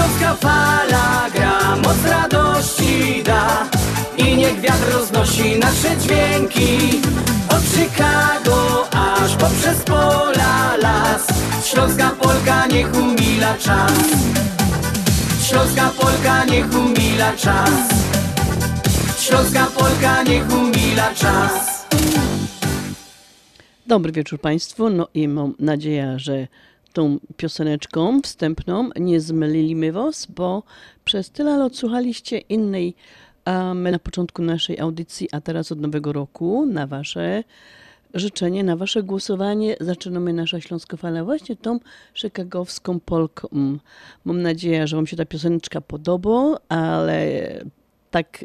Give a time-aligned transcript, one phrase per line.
[0.00, 3.68] Śląska fala gra, moc radości da.
[4.16, 7.00] I niech wiatr roznosi nasze dźwięki.
[7.48, 11.26] Od Chicago aż poprzez pola las.
[11.64, 13.92] Śląska Polka niech umila czas.
[15.48, 17.70] Śląska Polka niech umila czas.
[19.18, 21.86] Śląska Polka niech umila czas.
[23.86, 24.90] Dobry wieczór Państwu.
[24.90, 26.46] No i mam nadzieję, że
[26.92, 30.62] tą pioseneczką wstępną nie zmyliliśmy Was, bo
[31.04, 32.94] przez tyle lat słuchaliście innej
[33.92, 37.44] na początku naszej audycji, a teraz od nowego roku na Wasze
[38.14, 41.78] życzenie, na Wasze głosowanie zaczynamy nasza Śląskofala właśnie tą
[42.14, 43.48] chicagowską Polką.
[44.24, 47.50] Mam nadzieję, że Wam się ta pioseneczka podoba, ale
[48.10, 48.44] tak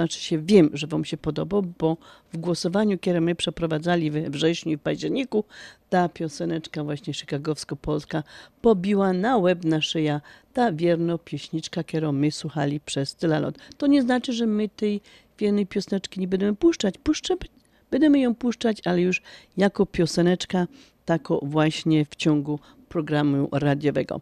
[0.00, 1.96] znaczy się wiem, że Wam się podoba, bo
[2.32, 5.44] w głosowaniu, które my przeprowadzali we wrześniu i w październiku,
[5.90, 8.22] ta pioseneczka właśnie chicagowsko-polska
[8.62, 10.20] pobiła na łeb na szyja
[10.52, 13.54] ta wierna pieśniczka, którą my słuchali przez tyle lat.
[13.78, 15.00] To nie znaczy, że my tej
[15.38, 16.94] wiernej pioseneczki nie będziemy puszczać.
[16.98, 17.36] Puszczę,
[17.90, 19.22] będziemy ją puszczać, ale już
[19.56, 20.66] jako pioseneczka,
[21.04, 22.58] tako właśnie w ciągu
[22.88, 24.20] programu radiowego.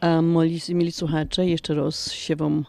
[0.00, 2.64] A moi mili słuchacze, jeszcze raz się Wam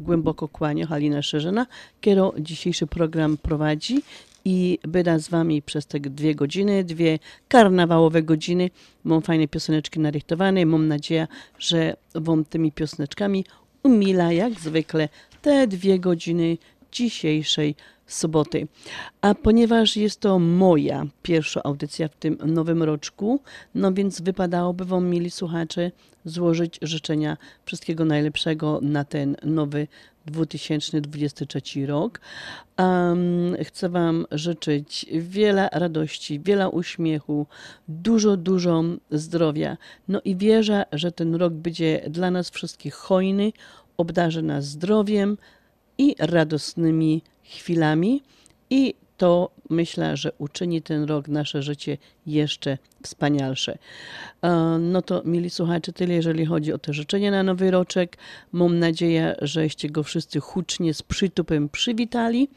[0.00, 1.66] głęboko kłania Halina Szerzyna,
[2.00, 4.02] która dzisiejszy program prowadzi
[4.44, 7.18] i byda z wami przez te dwie godziny, dwie
[7.48, 8.70] karnawałowe godziny.
[9.04, 10.66] Mam fajne pioseneczki narychtowane.
[10.66, 11.26] Mam nadzieję,
[11.58, 13.44] że wam tymi pioseneczkami
[13.82, 15.08] umila jak zwykle
[15.42, 16.58] te dwie godziny
[16.92, 17.74] dzisiejszej
[18.12, 18.68] soboty.
[19.20, 23.40] A ponieważ jest to moja pierwsza audycja w tym nowym roczku,
[23.74, 25.90] no więc wypadałoby Wam, mieli słuchacze,
[26.24, 29.86] złożyć życzenia wszystkiego najlepszego na ten nowy
[30.26, 32.20] 2023 rok.
[32.78, 37.46] Um, chcę Wam życzyć wiele radości, wiele uśmiechu,
[37.88, 39.76] dużo, dużo zdrowia.
[40.08, 43.52] No i wierzę, że ten rok będzie dla nas wszystkich hojny,
[43.96, 45.36] obdarzy nas zdrowiem
[45.98, 48.22] i radosnymi chwilami
[48.70, 53.78] i to myślę, że uczyni ten rok nasze życie jeszcze wspanialsze.
[54.80, 58.16] No to, mili słuchacze, tyle jeżeli chodzi o te życzenia na nowy roczek.
[58.52, 62.48] Mam nadzieję, żeście go wszyscy hucznie z przytupem przywitali.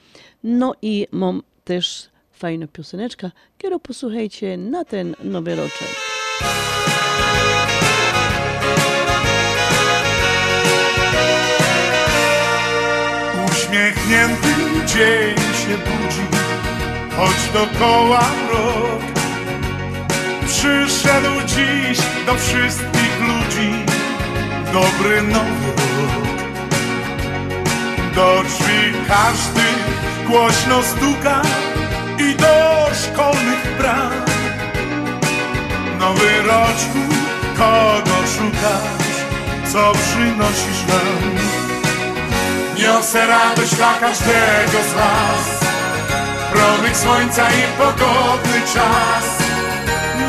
[0.44, 5.88] No i mam też fajną pioseneczkę, którą posłuchajcie na ten nowy roczek.
[13.74, 14.48] Uśmiechnięty
[14.86, 16.26] dzień się budzi,
[17.18, 18.20] choć dokoła
[18.52, 19.02] rok.
[20.48, 23.86] Przyszedł dziś do wszystkich ludzi
[24.74, 26.38] dobry nowy rok.
[28.16, 29.64] Do drzwi każdy
[30.28, 31.42] głośno stuka
[32.20, 34.12] i do szkolnych bram.
[36.00, 37.00] Nowy roczku,
[37.58, 39.16] kogo szukasz,
[39.74, 41.63] co przynosisz nam?
[42.78, 45.46] Niosę radość dla każdego z was.
[46.52, 49.26] Promyk słońca i pogodny czas.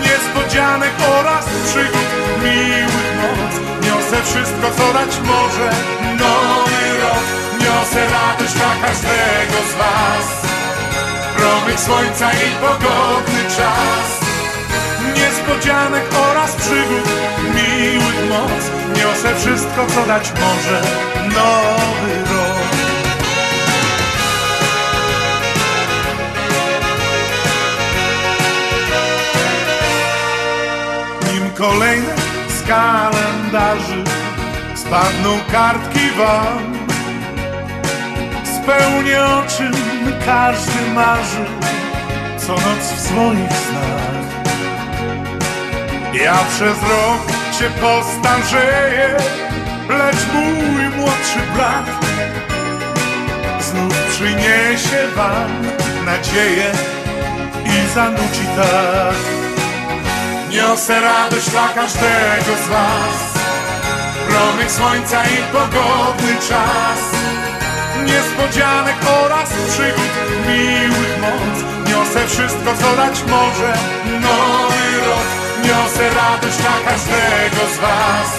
[0.02, 2.10] Niespodzianek oraz przygód
[2.42, 3.54] miłych noc
[3.86, 5.70] Niosę wszystko co dać może
[6.20, 7.24] Nowy rok.
[7.60, 10.26] Niosę radość dla każdego z was.
[11.36, 14.08] Promyk słońca i pogodny czas.
[15.16, 17.08] Niespodzianek oraz przygód
[17.54, 20.82] miłych moc Niosę wszystko co dać może.
[21.28, 22.64] Nowy rok.
[31.32, 32.14] Nim kolejne
[32.48, 34.04] z kalendarzy
[34.74, 36.74] Spadną kartki wam
[38.44, 39.72] Spełnię o czym
[40.26, 41.44] każdy marzy
[42.38, 44.14] Co noc w swoich snach.
[46.22, 49.16] Ja przez rok się postarzeję
[49.88, 51.86] Lecz mój młodszy brat
[53.60, 55.62] Znów przyniesie wam
[56.04, 56.72] nadzieję
[57.64, 59.16] I zanuci tak.
[60.50, 63.18] Niosę radość dla każdego z was
[64.28, 67.00] Promyk słońca i pogodny czas.
[68.06, 70.12] Niespodzianek oraz przygód
[70.48, 73.74] miłych moc Niosę wszystko co dać może
[74.20, 78.30] Nowy rok Niosę radość dla każdego z was.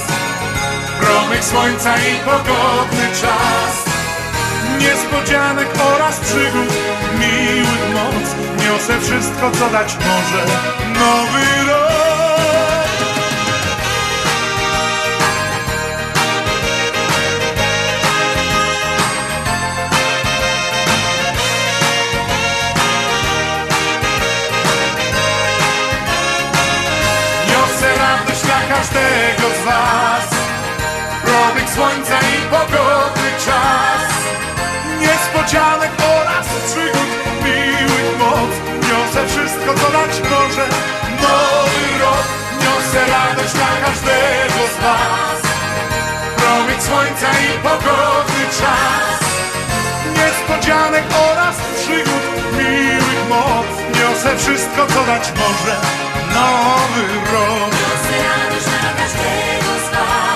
[1.02, 3.86] Promyk słońca i pogodny czas.
[4.80, 6.74] Niespodzianek oraz przygód
[7.20, 8.36] miłych moc.
[8.66, 10.46] Niosę wszystko co dać może.
[10.94, 12.05] Nowy rok
[28.86, 30.28] każdego z was.
[31.24, 34.04] Promyk słońca i pogodny czas.
[35.02, 37.10] Niespodzianek oraz przygód
[37.44, 38.52] miłych moc.
[38.88, 40.66] Niosę wszystko co dać może.
[41.22, 42.26] Nowy rok
[42.62, 45.42] Niosę radość dla każdego z was.
[46.38, 49.20] Promyk słońca i pogodny czas.
[50.18, 52.26] Niespodzianek oraz przygód
[52.58, 53.68] miłych moc.
[53.98, 55.76] Niosę wszystko co dać może.
[56.36, 57.95] Nowy rok
[59.06, 60.36] każdego z was.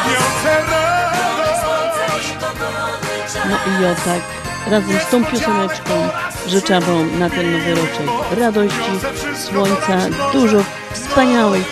[3.50, 4.22] No i o tak,
[4.68, 6.10] razem z tą pioseneczką
[6.48, 8.92] życzę Wam na ten nowy roczek radości,
[9.36, 9.98] słońca,
[10.34, 10.64] dużo
[10.94, 11.66] wspaniałych,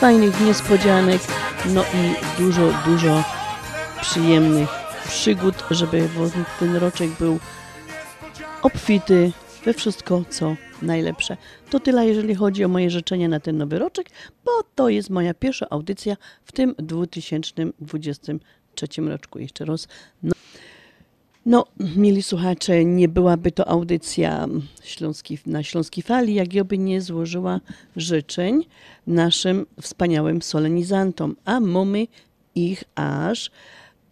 [0.00, 1.22] fajnych niespodzianek,
[1.66, 3.22] no i dużo, dużo
[4.00, 4.68] przyjemnych
[5.08, 6.08] przygód, żeby
[6.60, 7.38] ten roczek był
[8.62, 9.32] obfity
[9.64, 10.54] we wszystko, co
[10.84, 11.36] najlepsze.
[11.70, 14.10] To tyle, jeżeli chodzi o moje życzenia na ten nowy roczek,
[14.44, 19.38] bo to jest moja pierwsza audycja w tym 2023 roczku.
[19.38, 19.88] Jeszcze raz.
[20.22, 20.32] No,
[21.46, 21.66] no,
[21.96, 24.46] mieli słuchacze, nie byłaby to audycja
[24.82, 27.60] Śląski, na Śląskiej Fali, jak ja by nie złożyła
[27.96, 28.66] życzeń
[29.06, 32.06] naszym wspaniałym solenizantom, a mamy
[32.54, 33.50] ich aż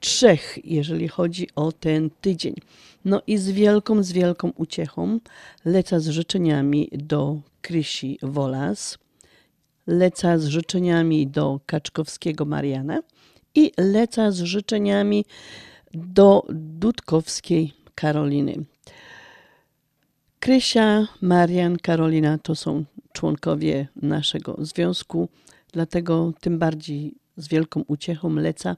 [0.01, 2.55] trzech, jeżeli chodzi o ten tydzień.
[3.05, 5.19] No i z wielką, z wielką uciechą
[5.65, 8.99] lecę z życzeniami do Krysi Wolas,
[9.87, 13.03] lecę z życzeniami do Kaczkowskiego Mariana
[13.55, 15.25] i lecę z życzeniami
[15.95, 18.65] do Dudkowskiej Karoliny.
[20.41, 25.29] Krysia, Marian, Karolina to są członkowie naszego związku,
[25.73, 28.77] dlatego tym bardziej z wielką uciechą leca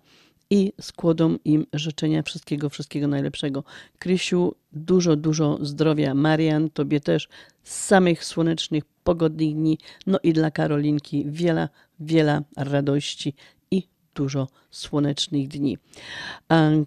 [0.54, 3.64] i składam im życzenia wszystkiego, wszystkiego najlepszego.
[3.98, 6.14] Krysiu, dużo, dużo zdrowia.
[6.14, 7.28] Marian, tobie też
[7.62, 9.78] samych słonecznych, pogodnych dni.
[10.06, 11.68] No i dla Karolinki wiele,
[12.00, 13.34] wiele radości
[13.70, 13.82] i
[14.14, 15.78] dużo słonecznych dni.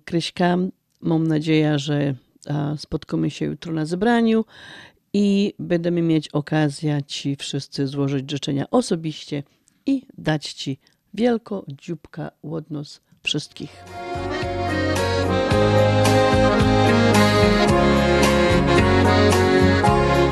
[0.06, 0.58] Kryśka,
[1.02, 2.16] mam nadzieję, że
[2.78, 4.46] spotkamy się jutro na zebraniu
[5.14, 9.44] i będziemy mieć okazję Ci wszyscy złożyć życzenia osobiście
[9.86, 10.80] i dać Ci
[11.14, 13.84] wielko dzióbka od nas wszystkich.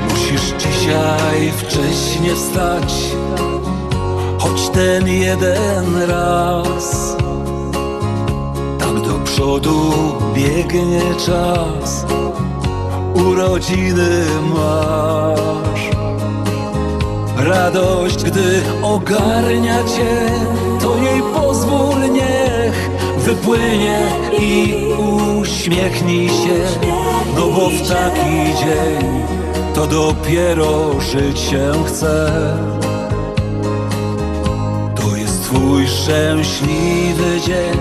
[0.10, 2.94] Musisz dzisiaj wcześnie wstać,
[4.40, 7.16] choć ten jeden raz.
[8.80, 9.92] Tak do przodu
[10.34, 12.06] biegnie czas,
[13.14, 15.90] urodziny masz.
[17.38, 20.32] Radość, gdy ogarnia cię,
[20.82, 21.36] to jej niech
[23.26, 24.00] wypłynie
[24.40, 24.76] i
[25.42, 26.88] uśmiechnij się,
[27.36, 29.26] no bo w taki dzień
[29.74, 32.32] to dopiero żyć się chce.
[34.96, 37.80] To jest twój szczęśliwy dzień,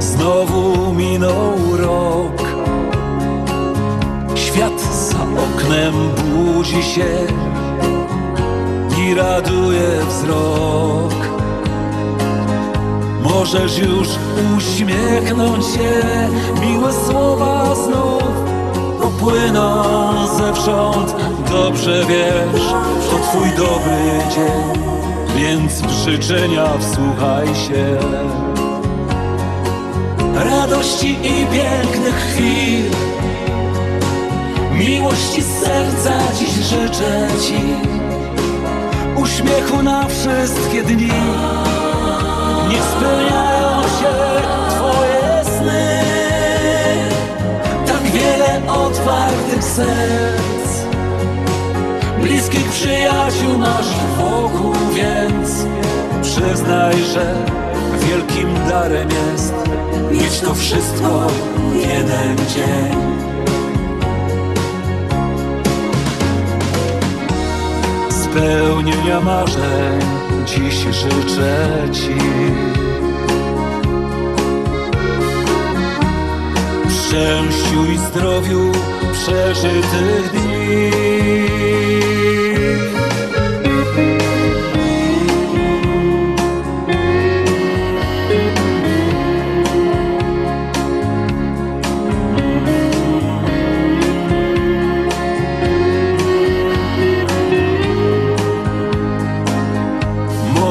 [0.00, 2.42] znowu minął rok.
[4.34, 5.94] Świat za oknem
[6.34, 7.26] budzi się
[8.98, 11.37] i raduje wzrok.
[13.28, 14.08] Możesz już
[14.56, 16.02] uśmiechnąć się,
[16.60, 18.22] miłe słowa znów
[19.02, 19.84] popłyną
[20.26, 21.14] zewsząd.
[21.50, 22.62] Dobrze wiesz,
[23.10, 23.98] to twój dobry
[24.34, 24.84] dzień,
[25.36, 27.98] więc w życzenia wsłuchaj się.
[30.34, 32.84] Radości i pięknych chwil,
[34.72, 37.60] miłości z serca dziś życzę ci.
[39.22, 41.10] Uśmiechu na wszystkie dni
[42.68, 44.14] Niech spełniają się
[44.70, 46.02] Twoje sny.
[47.86, 50.48] Tak wiele otwartych serc.
[52.22, 53.86] Bliskich przyjaciół masz
[54.18, 55.66] wokół, więc
[56.22, 57.34] Przyznaj, że
[58.08, 59.54] wielkim darem jest
[60.12, 62.98] Mieć to wszystko w jeden dzień
[68.38, 70.00] spełnienia marzeń
[70.46, 72.18] dziś życzę Ci.
[76.84, 78.72] W szczęściu i zdrowiu
[79.12, 81.37] przeżytych dni.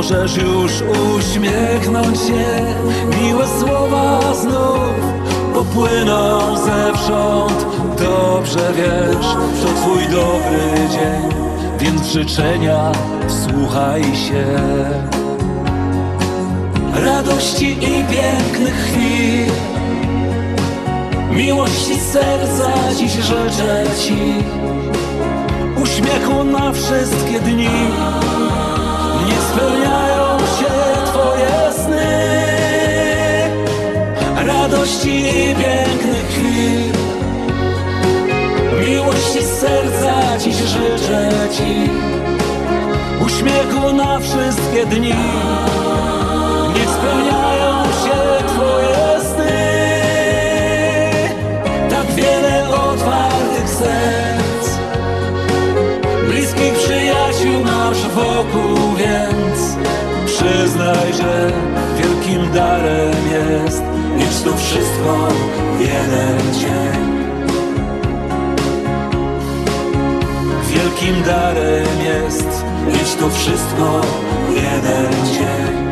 [0.09, 0.71] Możesz już
[1.17, 2.75] uśmiechnąć się,
[3.21, 4.89] miłe słowa znów
[5.53, 7.65] popłyną zewsząd.
[7.99, 9.27] Dobrze wiesz,
[9.61, 11.29] to twój dobry dzień,
[11.79, 12.91] więc życzenia
[13.27, 14.45] wsłuchaj się.
[17.05, 19.51] Radości i pięknych chwil,
[21.31, 24.33] miłości serca dziś życzę ci.
[25.83, 27.69] Uśmiechu na wszystkie dni
[29.57, 30.73] spełniają się
[31.05, 32.07] Twoje sny.
[34.47, 36.93] Radości i pięknych chwil,
[38.87, 41.89] miłości z serca dziś życzę Ci.
[43.25, 45.15] Uśmiechu na wszystkie dni,
[46.75, 49.06] niech spełniają się Twoje
[58.17, 59.77] wokół, więc
[60.25, 61.51] przyznaj, że
[61.97, 63.83] wielkim darem jest
[64.17, 65.27] mieć to wszystko
[65.77, 67.17] w jeden dzień.
[70.69, 74.01] Wielkim darem jest mieć to wszystko
[74.49, 75.87] w jeden dzień.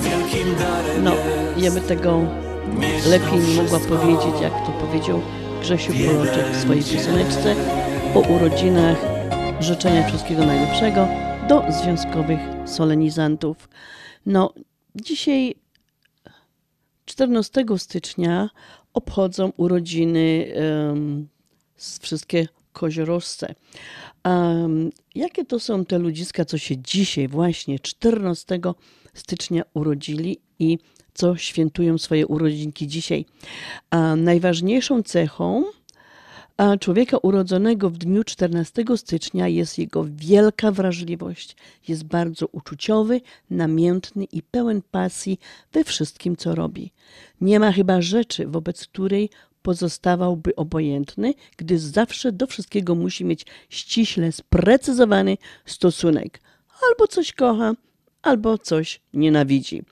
[0.00, 1.10] Wielkim darem No,
[1.56, 2.20] jest ja by tego
[3.06, 5.20] lepiej nie mogła powiedzieć, jak to powiedział
[5.60, 7.54] Grzesiu Poloczek w swojej pioseneczce
[8.14, 8.98] o urodzinach.
[9.60, 11.08] Życzenia wszystkiego najlepszego
[11.48, 13.68] do związkowych solenizantów.
[14.26, 14.54] No,
[14.94, 15.54] dzisiaj
[17.04, 18.50] 14 stycznia
[18.92, 20.52] obchodzą urodziny
[21.76, 23.54] z wszystkie koziorożce.
[24.24, 28.60] Um, jakie to są te ludziska, co się dzisiaj właśnie 14
[29.14, 30.78] stycznia urodzili i
[31.14, 33.26] co świętują swoje urodzinki dzisiaj?
[33.90, 35.64] A najważniejszą cechą
[36.56, 41.56] a człowieka urodzonego w dniu 14 stycznia jest jego wielka wrażliwość.
[41.88, 43.20] Jest bardzo uczuciowy,
[43.50, 45.38] namiętny i pełen pasji
[45.72, 46.92] we wszystkim, co robi.
[47.40, 49.30] Nie ma chyba rzeczy, wobec której
[49.62, 56.40] pozostawałby obojętny, gdyż zawsze do wszystkiego musi mieć ściśle sprecyzowany stosunek.
[56.90, 57.72] Albo coś kocha,
[58.22, 59.82] albo coś nienawidzi.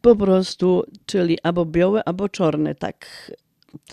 [0.00, 3.06] Po prostu, czyli albo białe, albo czarne, tak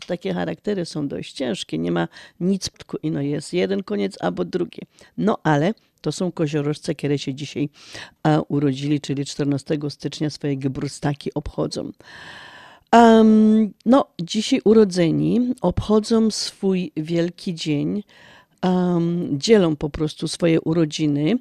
[0.07, 2.07] takie charaktery są dość ciężkie, nie ma
[2.39, 2.69] nic,
[3.03, 4.81] ino jest jeden koniec albo drugi.
[5.17, 7.69] No ale to są koziorożce, które się dzisiaj
[8.23, 11.91] a, urodzili, czyli 14 stycznia swoje geburstaki obchodzą.
[12.93, 18.03] Um, no, dzisiaj urodzeni obchodzą swój wielki dzień,
[18.63, 21.37] um, dzielą po prostu swoje urodziny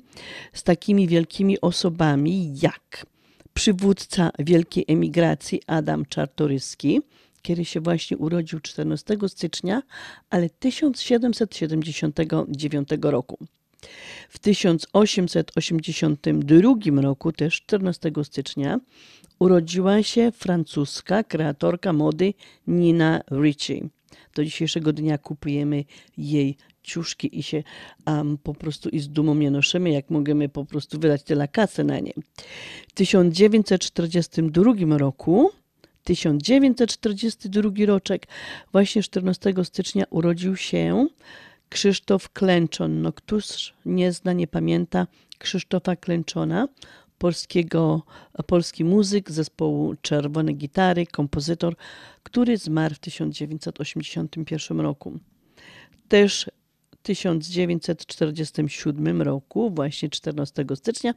[0.53, 3.07] z takimi wielkimi osobami jak
[3.55, 7.01] przywódca wielkiej emigracji Adam Czartoryski,
[7.43, 9.83] który się właśnie urodził 14 stycznia,
[10.31, 13.39] ale 1779 roku.
[14.29, 18.81] W 1882 roku, też 14 stycznia,
[19.39, 22.35] urodziła się francuska kreatorka mody
[22.67, 23.83] Nina Ricci.
[24.35, 25.85] Do dzisiejszego dnia kupujemy
[26.17, 27.63] jej ciuszki i się
[28.07, 31.85] um, po prostu i z dumą je noszymy, jak możemy po prostu wydać tyle kasy
[31.85, 32.13] na nie.
[32.89, 35.51] W 1942 roku
[36.05, 38.27] 1942 roczek.
[38.73, 41.07] Właśnie 14 stycznia urodził się
[41.69, 43.03] Krzysztof Klęczon.
[43.03, 45.07] No, któż nie zna, nie pamięta
[45.39, 46.69] Krzysztofa Klęczona,
[47.19, 48.03] polskiego,
[48.47, 51.77] polski muzyk zespołu Czerwone Gitary, kompozytor,
[52.23, 55.19] który zmarł w 1981 roku.
[56.09, 56.51] Też
[56.95, 61.15] w 1947 roku, właśnie 14 stycznia,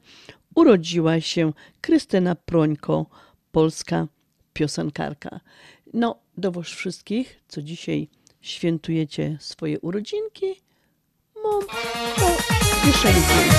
[0.56, 3.06] urodziła się Krystyna Prońko,
[3.52, 4.08] polska
[4.54, 5.40] piosenkarka.
[5.94, 8.08] No, do was wszystkich, co dzisiaj
[8.42, 10.62] świętujecie swoje urodzinki,
[11.44, 11.62] mam
[12.16, 12.38] to
[12.86, 13.50] kieszenki.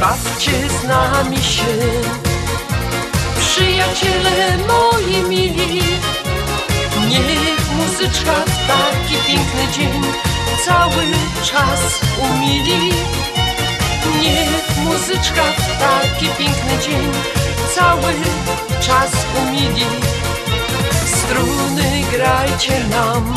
[0.00, 1.64] Bawcie z nami się,
[3.38, 5.82] przyjaciele moi mili.
[7.08, 10.02] Niech muzyczka w taki piękny dzień
[10.64, 11.04] cały
[11.44, 11.80] czas
[12.18, 12.92] umili.
[14.22, 17.12] Niech muzyczka w taki piękny dzień
[17.74, 18.12] cały
[18.80, 19.10] czas
[19.42, 19.86] umili.
[21.06, 23.34] Struny grajcie nam,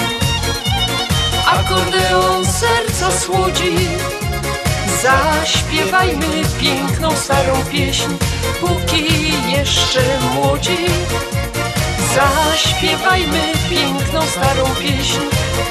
[1.45, 3.75] akordeon serca słodzi.
[5.03, 8.09] Zaśpiewajmy piękną starą pieśń,
[8.61, 9.05] póki
[9.51, 10.01] jeszcze
[10.33, 10.77] młodzi.
[12.15, 15.19] Zaśpiewajmy piękną starą pieśń,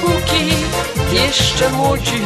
[0.01, 0.53] póki
[1.11, 2.21] jeszcze młodzi.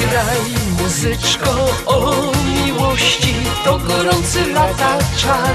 [0.00, 1.50] Graj muzyczko
[1.86, 2.14] o
[2.66, 5.54] miłości, to gorący lata czar.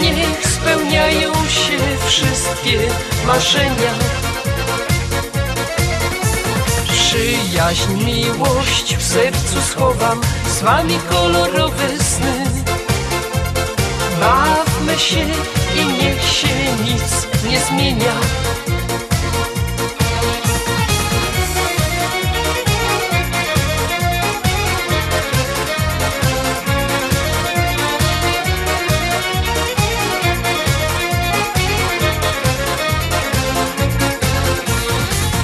[0.00, 2.78] Niech spełniają się wszystkie
[3.26, 4.25] marzenia.
[7.06, 10.20] Przyjaźń, miłość w sercu schowam,
[10.58, 12.44] z wami kolorowe sny.
[14.20, 15.26] Bawmy się
[15.76, 16.48] i niech się
[16.84, 18.12] nic nie zmienia.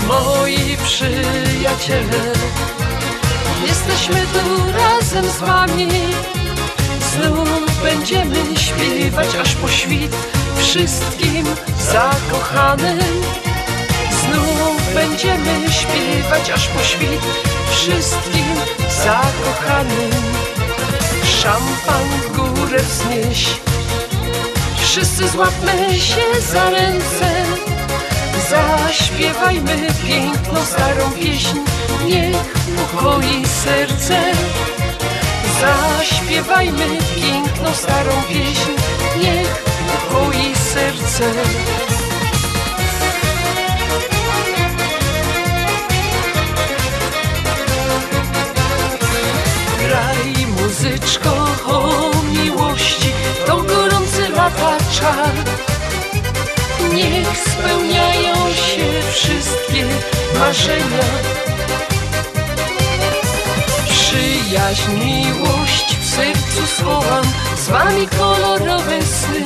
[0.06, 0.76] Moi
[3.66, 5.88] jesteśmy tu razem z wami.
[7.12, 10.16] Znów będziemy śpiewać aż po świt
[10.58, 11.46] wszystkim
[11.92, 12.98] zakochanym.
[14.10, 17.20] Znów będziemy śpiewać aż po świt
[17.70, 18.46] wszystkim
[19.04, 20.10] zakochanym.
[21.24, 23.46] Szampan w górę wznieś,
[24.82, 27.41] wszyscy złapmy się za ręce.
[28.52, 31.58] Zaśpiewajmy piękną starą pieśń,
[32.06, 32.36] niech
[32.84, 34.22] ukoi serce.
[35.60, 38.70] Zaśpiewajmy piękną starą pieśń,
[39.22, 39.64] niech
[39.96, 41.32] ukoi serce.
[49.80, 51.30] Graj muzyczko
[51.66, 53.12] o miłości,
[53.46, 55.32] to gorący lata czar.
[56.94, 58.41] Niech spełniają
[59.12, 59.84] wszystkie
[60.38, 61.04] marzenia.
[63.88, 67.24] Przyjaźń, miłość w sercu schowam,
[67.56, 69.44] z wami kolorowe sny.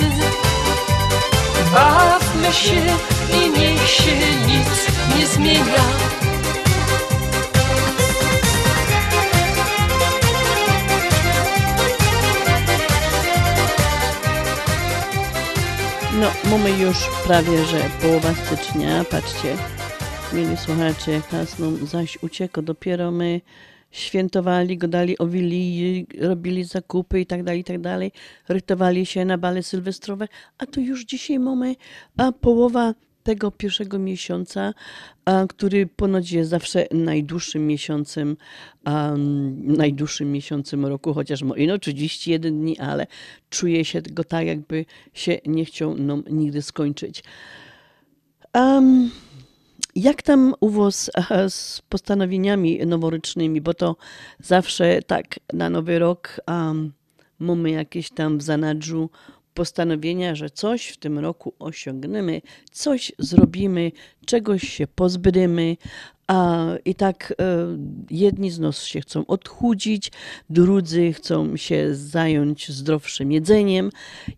[1.72, 2.82] Bawmy się
[3.32, 6.05] i niech się nic nie zmienia.
[16.50, 19.04] Mamy już prawie, że połowa stycznia.
[19.04, 19.56] Patrzcie,
[20.32, 21.20] mieli słuchacze,
[21.58, 22.62] nam zaś uciekł.
[22.62, 23.40] Dopiero my
[23.90, 28.12] świętowali, godali, owili, robili zakupy i tak dalej, i tak dalej.
[28.48, 30.28] Rytowali się na bale sylwestrowe,
[30.58, 31.74] a to już dzisiaj mamy
[32.16, 32.94] a połowa
[33.26, 34.74] tego pierwszego miesiąca,
[35.48, 38.36] który ponoć jest zawsze najdłuższym miesiącem,
[39.62, 43.06] najdłuższym miesiącem roku, chociaż ino 31 dni, ale
[43.50, 47.22] czuje się go tak, jakby się nie chciał nam nigdy skończyć.
[48.54, 49.10] Um,
[49.94, 51.10] jak tam u Was
[51.48, 53.96] z postanowieniami noworocznymi, bo to
[54.42, 56.92] zawsze tak na nowy rok um,
[57.38, 59.10] mamy jakieś tam w zanadrzu
[59.56, 62.42] postanowienia, że coś w tym roku osiągniemy,
[62.72, 63.92] coś zrobimy,
[64.26, 65.76] czegoś się pozbymy,
[66.28, 67.44] A, I tak e,
[68.10, 70.12] jedni z nas się chcą odchudzić,
[70.50, 73.90] drudzy chcą się zająć zdrowszym jedzeniem,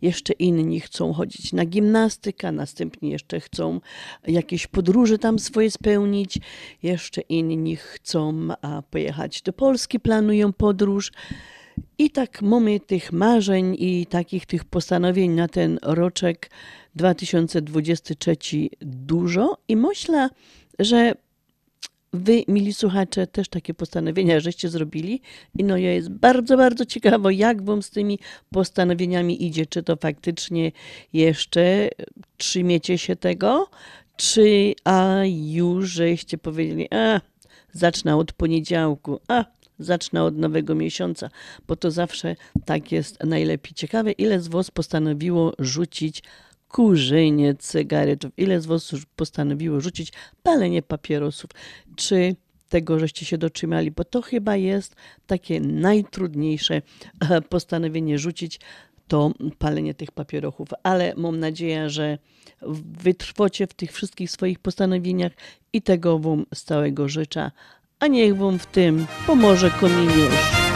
[0.03, 3.81] jeszcze inni chcą chodzić na gimnastykę, następnie jeszcze chcą
[4.27, 6.39] jakieś podróże tam swoje spełnić,
[6.83, 8.49] jeszcze inni chcą
[8.91, 11.13] pojechać do Polski, planują podróż.
[11.99, 16.51] I tak mamy tych marzeń i takich tych postanowień na ten roczek
[16.95, 18.37] 2023
[18.81, 20.29] dużo i myślę,
[20.79, 21.15] że
[22.13, 25.21] Wy, mili słuchacze, też takie postanowienia żeście zrobili.
[25.59, 28.19] I no ja jest bardzo, bardzo ciekawa, jak wam z tymi
[28.53, 29.67] postanowieniami idzie.
[29.67, 30.73] Czy to faktycznie
[31.13, 31.89] jeszcze
[32.37, 33.69] trzymiecie się tego,
[34.17, 37.21] czy a już żeście powiedzieli, a
[37.73, 39.45] zacznę od poniedziałku, a
[39.79, 41.31] zacznę od nowego miesiąca,
[41.69, 43.75] bo to zawsze tak jest najlepiej.
[43.75, 46.23] Ciekawe, ile z was postanowiło rzucić
[46.69, 50.13] kurzenie cygaretów, ile z was postanowiło rzucić
[50.43, 51.51] palenie papierosów,
[51.97, 52.37] czy
[52.69, 56.83] tego, żeście się dotrzymali, bo to chyba jest takie najtrudniejsze
[57.31, 58.61] e, postanowienie rzucić,
[59.09, 62.19] to palenie tych papierosów, ale mam nadzieję, że
[63.03, 65.33] wytrwocie w tych wszystkich swoich postanowieniach
[65.73, 67.51] i tego wam z całego życzę,
[68.01, 70.68] a niech wam w tym pomoże kominiusz.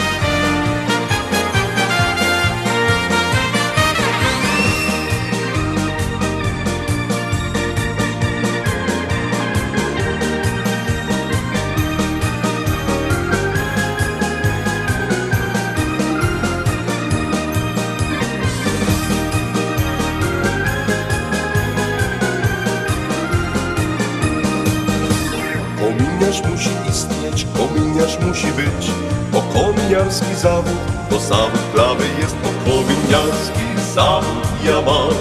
[30.43, 35.17] Zawód to zawód prawy jest, bo kominiarski zawód ja mam.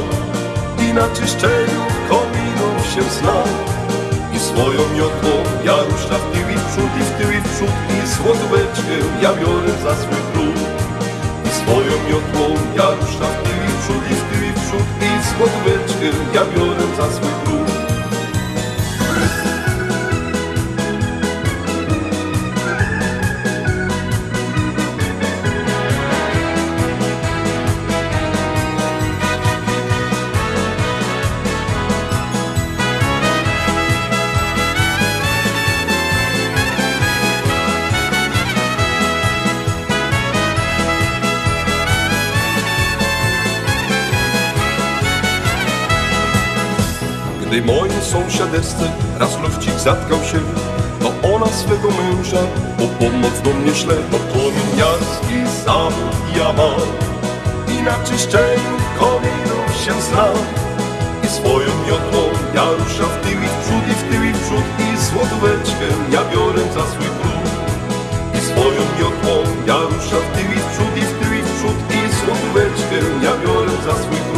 [0.85, 3.49] I na czyszczeniu kominów się znam.
[4.35, 7.49] I swoją miotłą ja ruszam w tył i w przód, i w tył i w
[7.53, 10.55] przód, i słodóweczkę ja biorę za swój klub.
[11.47, 12.45] I swoją miotłą
[12.77, 16.07] ja ruszam w tył i w przód, i w tył i w przód, i słodóweczkę
[16.35, 17.60] ja biorę za swój klub.
[48.11, 50.39] Sąsiadeczce raz lufcik zatkał się,
[50.99, 52.43] to ona swego męża
[52.83, 56.81] o pomoc do mnie szle, to kominiarski zawód ja mam.
[57.75, 60.37] I na czyszczeniu kominów się znam.
[61.23, 62.21] I swoją miotłą
[62.55, 65.87] ja ruszam w tył i w przód, i w tył i w przód, i złotóweczkę
[66.11, 67.43] ja biorę za swój próg.
[68.37, 69.33] I swoją miotłą
[69.67, 72.97] ja ruszam w tył i w przód, i w tył i w przód, i złotóweczkę
[73.23, 74.30] ja biorę za swój próg.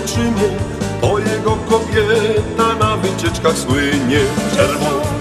[0.00, 0.48] Trzymie,
[1.00, 4.18] to jego kobieta na wycieczkach słynie.
[4.56, 5.11] Czerwone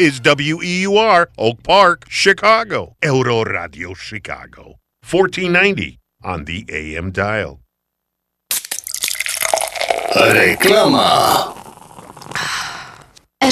[0.00, 2.96] is WEUR, Oak Park, Chicago.
[3.02, 4.78] Euro Radio Chicago.
[5.04, 7.60] 1490 on the AM dial.
[10.14, 11.59] Reklama.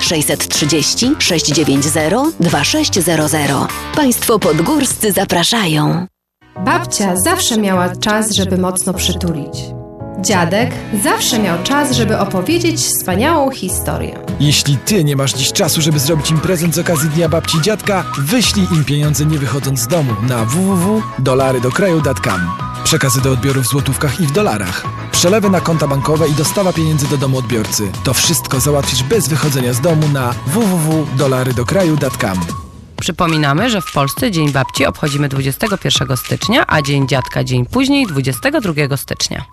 [0.00, 3.40] 630 690 2600.
[3.96, 6.06] Państwo podgórscy zapraszają.
[6.64, 9.58] Babcia zawsze miała czas, żeby mocno przytulić.
[10.20, 10.70] Dziadek
[11.04, 14.18] zawsze miał czas, żeby opowiedzieć wspaniałą historię.
[14.40, 17.62] Jeśli ty nie masz dziś czasu, żeby zrobić im prezent z okazji Dnia Babci i
[17.62, 22.73] Dziadka, wyślij im pieniądze nie wychodząc z domu na www.dolarydokraju.com.
[22.84, 24.84] Przekazy do odbioru w złotówkach i w dolarach.
[25.12, 27.92] Przelewy na konta bankowe i dostawa pieniędzy do domu odbiorcy.
[28.04, 32.40] To wszystko załatwisz bez wychodzenia z domu na www.dolarydokraju.com.
[33.00, 38.96] Przypominamy, że w Polsce Dzień Babci obchodzimy 21 stycznia, a Dzień Dziadka dzień później 22
[38.96, 39.44] stycznia.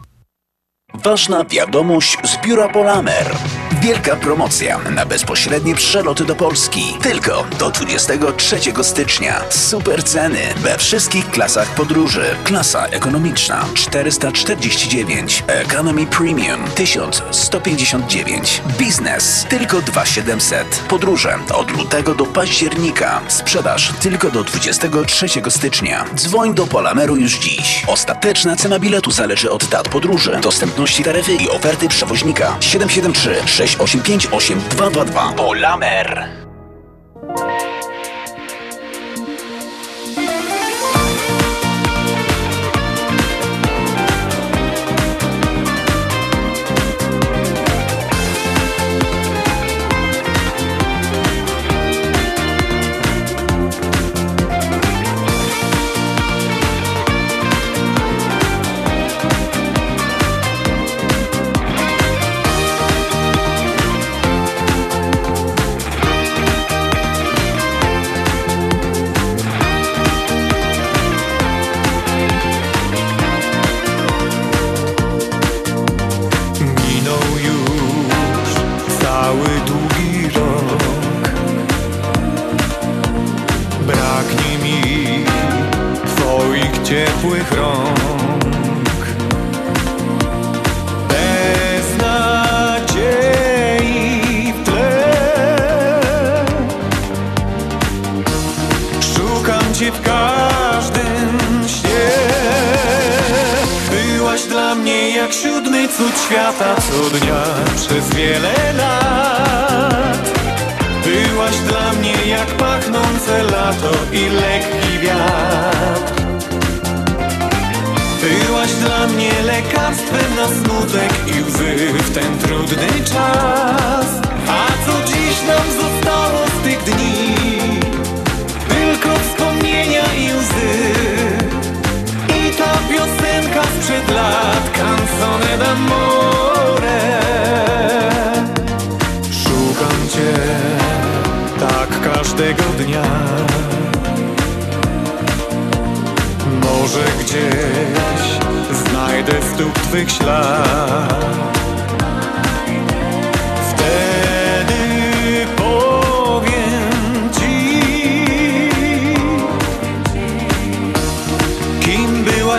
[0.94, 3.36] Ważna wiadomość z biura Polamer.
[3.82, 6.82] Wielka promocja na bezpośrednie przeloty do Polski.
[7.02, 9.42] Tylko do 23 stycznia.
[9.50, 12.26] Super ceny we wszystkich klasach podróży.
[12.44, 20.68] Klasa ekonomiczna 449, Economy Premium 1159, Biznes tylko 2700.
[20.90, 23.22] Podróże od lutego do października.
[23.28, 26.06] Sprzedaż tylko do 23 stycznia.
[26.16, 27.84] Dzwoń do Polameru już dziś.
[27.88, 32.58] Ostateczna cena biletu zależy od dat podróży, dostępności taryfy i oferty przewoźnika.
[32.60, 35.36] 773 685 8222.
[35.36, 36.30] Polamer.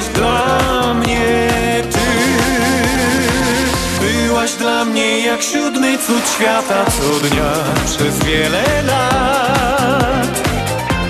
[0.03, 1.49] Byłaś dla mnie
[1.91, 1.99] Ty.
[4.01, 7.53] Byłaś dla mnie jak siódmy cud świata co dnia
[7.87, 10.43] przez wiele lat.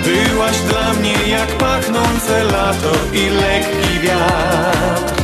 [0.03, 5.23] Byłaś dla mnie jak pachnące lato i lekki wiatr.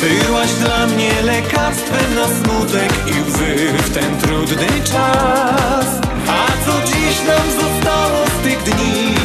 [0.00, 5.86] Byłaś dla mnie lekarstwem na smutek i łzy w ten trudny czas.
[6.28, 9.21] A co dziś nam zostało z tych dni?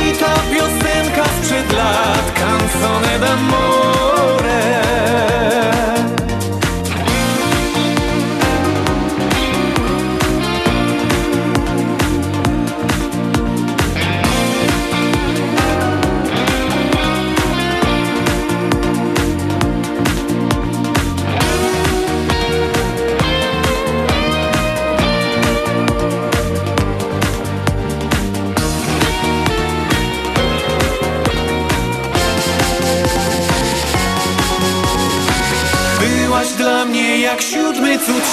[0.00, 3.83] I ta piosenka sprzed lat, canzone d'amore.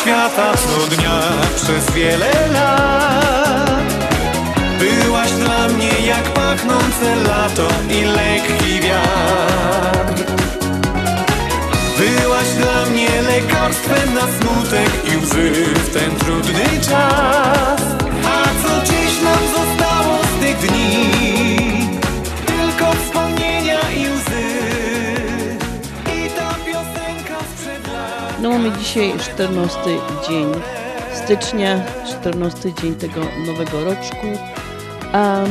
[0.01, 1.21] Świata co dnia
[1.55, 3.93] przez wiele lat.
[4.79, 10.23] Byłaś dla mnie jak pachnące lato i lekki wiatr.
[11.97, 17.81] Byłaś dla mnie lekarstwem na smutek i łzy w ten trudny czas.
[18.25, 21.50] A co dziś nam zostało z tych dni?
[28.61, 29.79] Mamy dzisiaj 14
[30.29, 30.45] dzień
[31.13, 34.27] stycznia, 14 dzień tego nowego roczku.
[35.11, 35.45] A,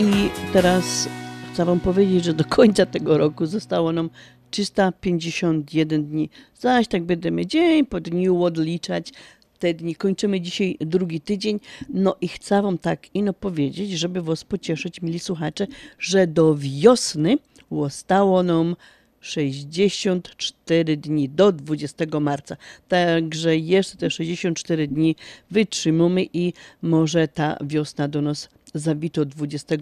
[0.00, 1.08] I teraz
[1.52, 4.10] chcę Wam powiedzieć, że do końca tego roku zostało nam
[4.50, 6.30] 351 dni.
[6.54, 9.12] Zaś tak będziemy dzień po dniu odliczać
[9.58, 9.94] te dni.
[9.94, 11.60] Kończymy dzisiaj drugi tydzień.
[11.88, 15.66] No i chcę Wam tak ino powiedzieć, żeby Was pocieszyć, mili słuchacze,
[15.98, 17.38] że do wiosny
[17.72, 18.76] zostało nam
[19.20, 22.56] 64 dni do 20 marca.
[22.88, 25.16] Także jeszcze te 64 dni
[25.50, 26.52] wytrzymamy i
[26.82, 29.76] może ta wiosna do nas zawito 20,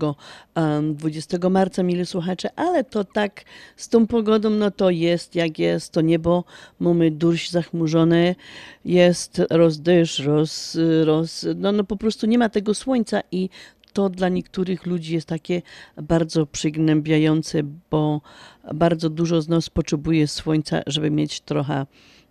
[0.55, 3.45] um, 20 marca, mili słuchacze, ale to tak
[3.77, 6.45] z tą pogodą, no to jest jak jest, to niebo
[6.81, 8.35] mamy dość zachmurzone,
[8.85, 13.49] jest rozdeszcz, roz, roz, no, no po prostu nie ma tego słońca i
[13.93, 15.63] to dla niektórych ludzi jest takie
[16.03, 18.21] bardzo przygnębiające, bo
[18.75, 21.87] bardzo dużo z nas potrzebuje słońca, żeby mieć trochę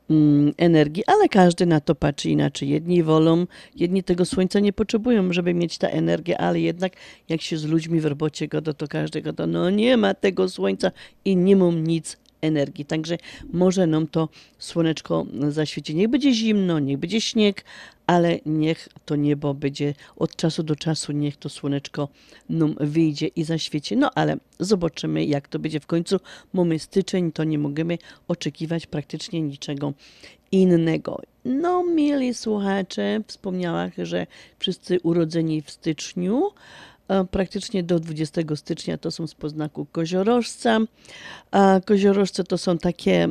[0.10, 2.70] mm, energii, ale każdy na to patrzy inaczej.
[2.70, 3.46] Jedni wolą,
[3.76, 6.94] jedni tego słońca nie potrzebują, żeby mieć tę energię, ale jednak
[7.30, 10.92] jak się z ludźmi w robocie goda, to każdy goda, no nie ma tego słońca
[11.26, 12.86] i nie mam nic energii.
[12.86, 13.18] Także
[13.54, 14.30] może nam to
[14.60, 15.96] słoneczko zaświeci.
[15.96, 17.64] Niech będzie zimno, niech będzie śnieg,
[18.08, 22.10] ale niech to niebo będzie od czasu do czasu, niech to słoneczko
[22.50, 23.98] nam wyjdzie i zaświeci.
[23.98, 26.20] No ale zobaczymy, jak to będzie w końcu.
[26.54, 29.94] Mamy styczeń, to nie możemy oczekiwać praktycznie niczego
[30.52, 31.22] innego.
[31.46, 34.28] No, mieli słuchacze, wspomniałam, że
[34.60, 36.50] wszyscy urodzeni w styczniu,
[37.32, 40.80] praktycznie do 20 stycznia to są z poznaku koziorożca.
[41.86, 43.28] Koziorożce to są takie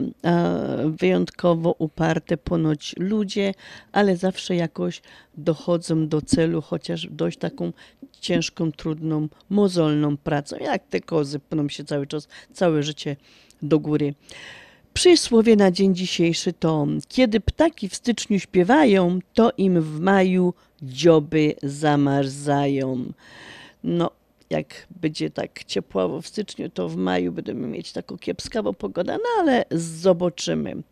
[1.01, 3.55] wyjątkowo uparte ponoć ludzie,
[3.93, 5.03] ale zawsze jakoś
[5.37, 7.73] dochodzą do celu, chociaż dość taką
[8.21, 13.17] ciężką, trudną, mozolną pracą, jak te kozy pną się cały czas, całe życie
[13.63, 14.15] do góry.
[14.93, 21.55] Przysłowie na dzień dzisiejszy to kiedy ptaki w styczniu śpiewają, to im w maju dzioby
[21.63, 23.13] zamarzają.
[23.85, 24.11] No,
[24.51, 29.29] jak będzie tak ciepławo w styczniu, to w maju będziemy mieć taką kiepskawą pogodę, no
[29.41, 30.83] ale zobaczymy.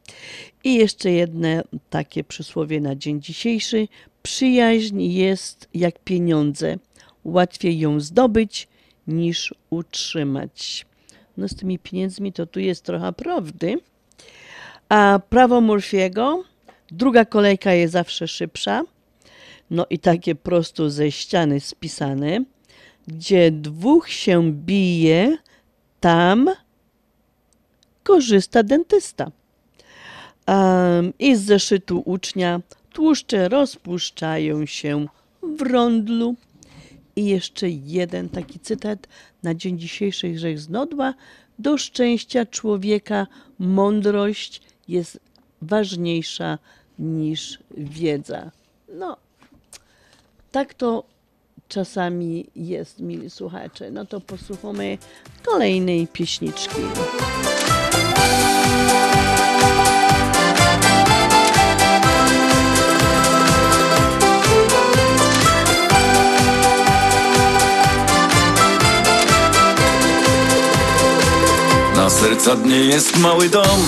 [0.65, 1.49] I jeszcze jedno
[1.91, 3.89] takie przysłowie na dzień dzisiejszy.
[4.23, 6.77] Przyjaźń jest jak pieniądze.
[7.25, 8.69] Łatwiej ją zdobyć
[9.07, 10.87] niż utrzymać.
[11.37, 13.79] No z tymi pieniędzmi to tu jest trochę prawdy.
[14.89, 16.43] A prawo Murphy'ego,
[16.91, 18.83] druga kolejka jest zawsze szybsza.
[19.71, 22.45] No i takie prosto ze ściany spisane.
[23.07, 25.39] Gdzie dwóch się bije,
[26.01, 26.51] tam
[28.03, 29.31] korzysta dentysta.
[30.47, 32.61] Um, I z zeszytu ucznia
[32.93, 35.07] tłuszcze rozpuszczają się
[35.43, 36.35] w rondlu.
[37.17, 39.09] I jeszcze jeden taki cytat
[39.43, 41.15] na dzień dzisiejszy Grzech z Nodła.
[41.59, 43.27] Do szczęścia człowieka
[43.59, 45.21] mądrość jest
[45.63, 46.59] ważniejsza
[46.99, 48.51] niż wiedza.
[48.89, 49.17] No,
[50.53, 51.05] tak to
[51.73, 53.91] czasami jest, mili słuchacze.
[53.91, 54.99] No to posłuchamy
[55.45, 56.81] kolejnej pieśniczki.
[71.97, 73.81] Na serca dnie jest mały dom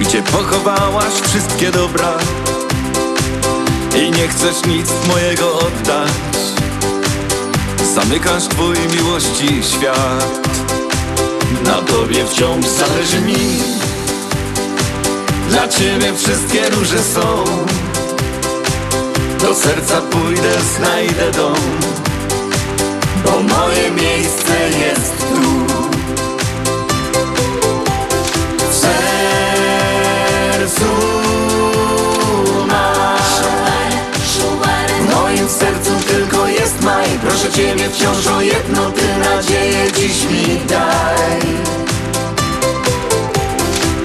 [0.00, 2.18] Gdzie pochowałaś wszystkie dobra
[3.96, 6.10] I nie chcesz nic mojego oddać.
[7.94, 10.48] Zamykasz twój miłości świat.
[11.64, 13.36] Na tobie wciąż zależy mi.
[15.48, 17.44] Dla ciebie wszystkie róże są.
[19.40, 21.56] Do serca pójdę, znajdę dom.
[23.24, 25.63] Bo moje miejsce jest tu
[37.44, 41.40] Proszę Ciebie wciąż o jedno Ty nadzieję dziś mi daj.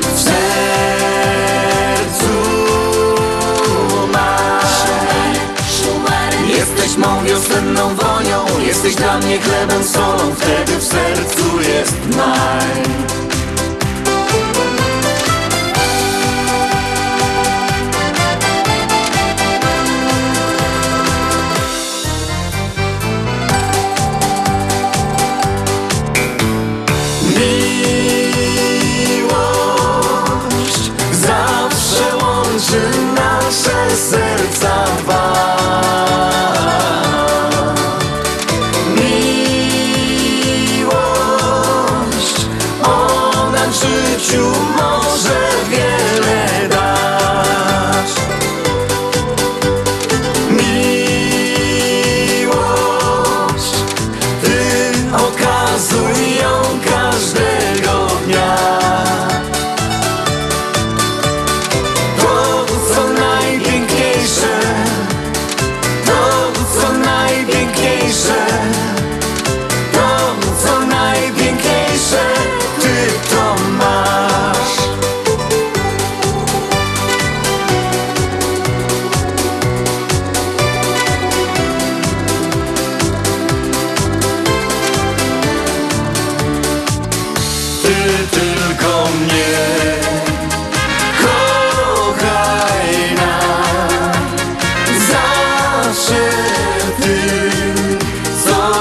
[0.02, 0.40] W sercu
[4.12, 4.84] masz.
[6.48, 13.29] Jesteś mą wiosenną wonią Jesteś dla mnie chlebem, solą Wtedy w sercu jest maj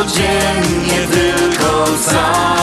[0.08, 2.57] codziennie tylko całuj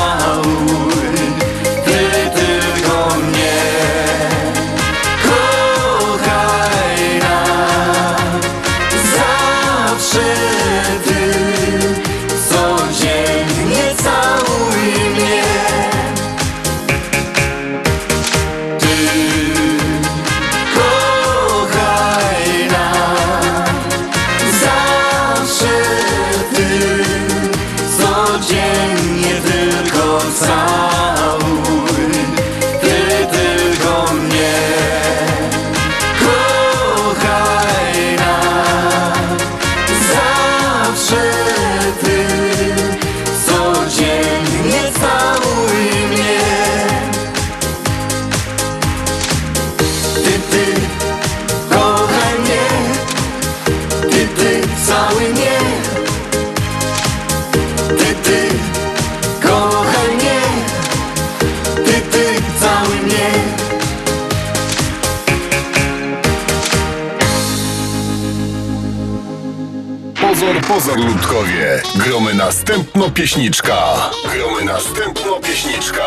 [72.46, 74.10] następno pieśniczka.
[74.34, 76.05] Gromy następno pieśniczka.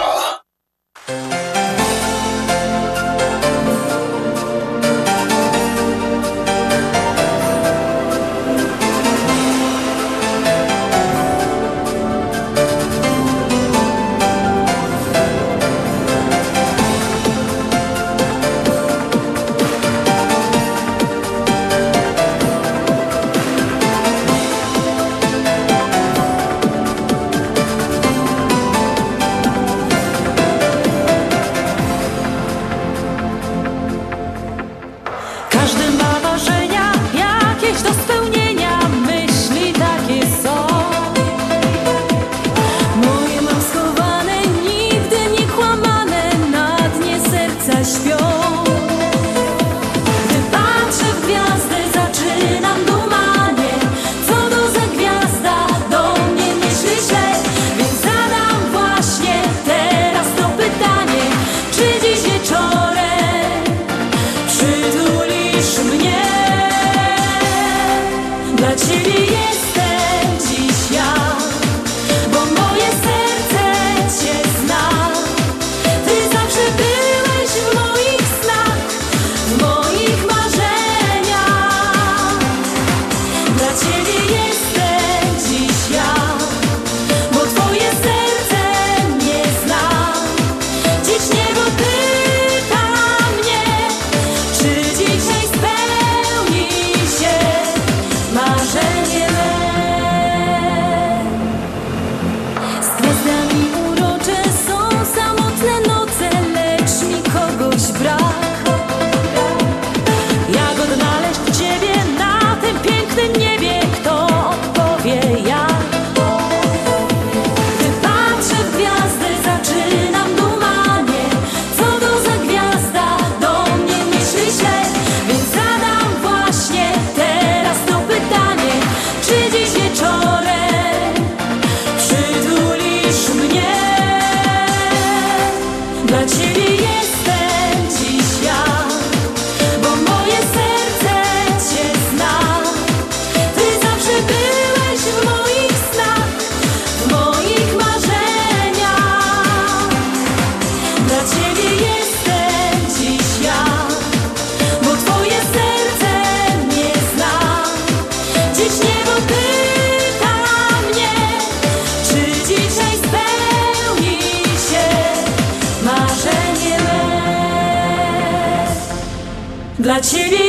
[170.00, 170.47] 起立。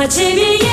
[0.00, 0.69] Bacemi'ye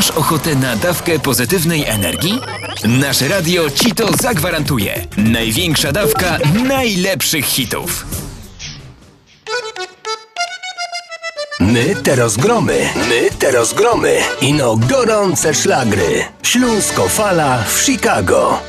[0.00, 2.40] Masz ochotę na dawkę pozytywnej energii?
[2.84, 5.06] Nasze radio ci to zagwarantuje.
[5.16, 8.06] Największa dawka najlepszych hitów.
[11.60, 14.18] My te rozgromy, my te rozgromy.
[14.40, 16.24] Ino gorące szlagry.
[16.42, 18.60] Śląsko fala w Chicago.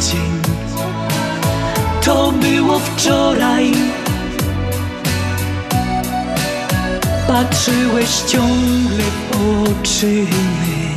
[0.00, 0.42] dzień.
[2.04, 3.72] To było wczoraj.
[7.28, 10.94] Patrzyłeś ciągle w oczy my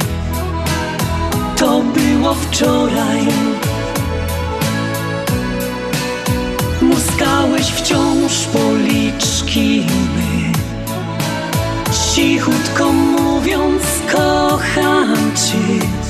[1.56, 3.28] To było wczoraj.
[6.82, 9.86] Muskałeś wciąż policzki
[10.16, 10.52] my
[12.16, 16.07] Cichutko mówiąc kocham cię.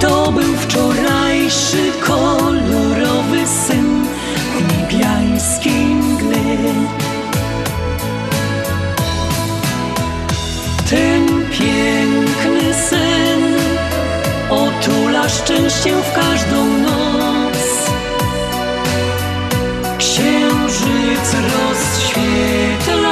[0.00, 4.06] To był wczorajszy kolorowy syn
[4.56, 6.34] w niebiańskiej mgły.
[10.90, 13.54] Ten piękny syn
[14.50, 17.58] otula szczęście w każdą noc.
[19.98, 23.09] Księżyc rozświetla.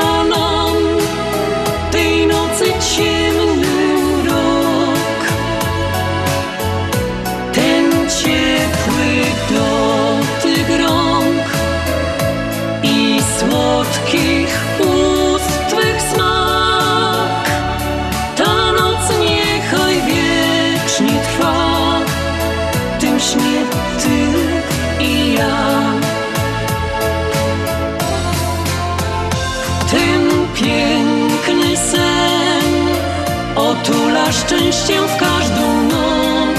[34.78, 36.58] Szczęściem w każdą noc.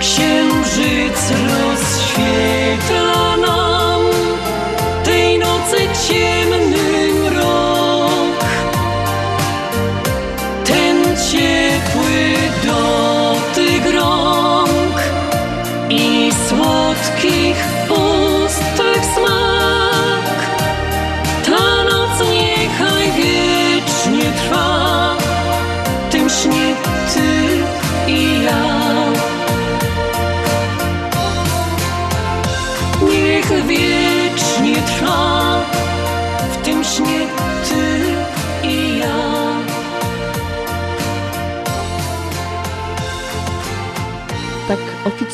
[0.00, 3.25] Księżyc rozświetla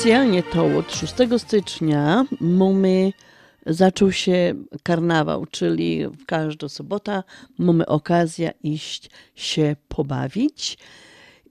[0.02, 3.12] oficjalnie to od 6 stycznia mamy
[3.66, 7.22] zaczął się karnawał, czyli w każdą sobotę
[7.58, 10.78] mamy okazję iść się pobawić.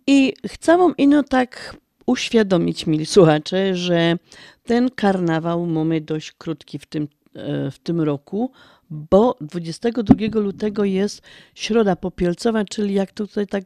[0.08, 1.76] I chcę wam ino tak
[2.06, 4.18] uświadomić, mili słuchacze, że
[4.64, 8.52] ten karnawał mamy dość krótki w tym, e, w tym roku,
[8.91, 11.21] bo 22 lutego jest
[11.55, 13.63] Środa Popielcowa, czyli jak tutaj tak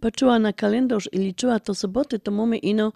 [0.00, 2.92] patrzyła na kalendarz i liczyła to soboty, to mamy ino,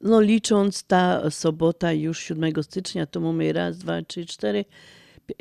[0.00, 4.64] no licząc ta sobota już 7 stycznia, to mamy raz, dwa, trzy, cztery,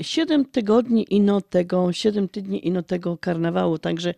[0.02, 4.14] siedem tygodni ino tego, siedem tygodni ino tego karnawału, także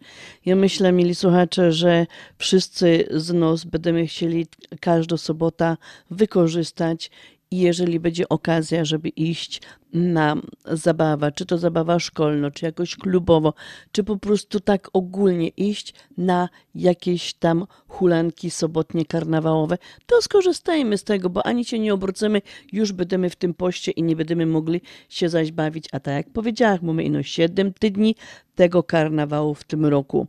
[0.45, 2.07] ja myślę, mieli słuchacze, że
[2.37, 4.47] wszyscy z nas będziemy chcieli
[4.79, 5.77] każdą sobotę
[6.11, 7.11] wykorzystać
[7.59, 9.61] jeżeli będzie okazja, żeby iść
[9.93, 10.35] na
[10.65, 13.53] zabawę, czy to zabawa szkolna, czy jakoś klubowo,
[13.91, 21.03] czy po prostu tak ogólnie iść na jakieś tam hulanki sobotnie karnawałowe, to skorzystajmy z
[21.03, 22.41] tego, bo ani się nie obrócimy,
[22.71, 25.85] już będziemy w tym poście i nie będziemy mogli się zaś bawić.
[25.91, 28.15] A tak jak powiedziałam, mamy ino 7 tygodni
[28.55, 30.27] tego karnawału w tym roku.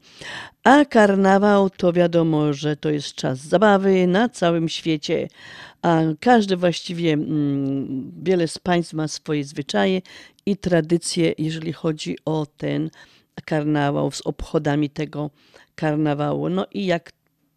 [0.65, 5.29] A karnawał to wiadomo, że to jest czas zabawy na całym świecie.
[5.87, 10.03] A każdy właściwie, mm, wiele z państw ma swoje zwyczaje
[10.47, 12.91] i tradycje, jeżeli chodzi o ten
[13.45, 15.31] karnawał, z obchodami tego
[15.75, 16.49] karnawału.
[16.49, 17.13] No i jak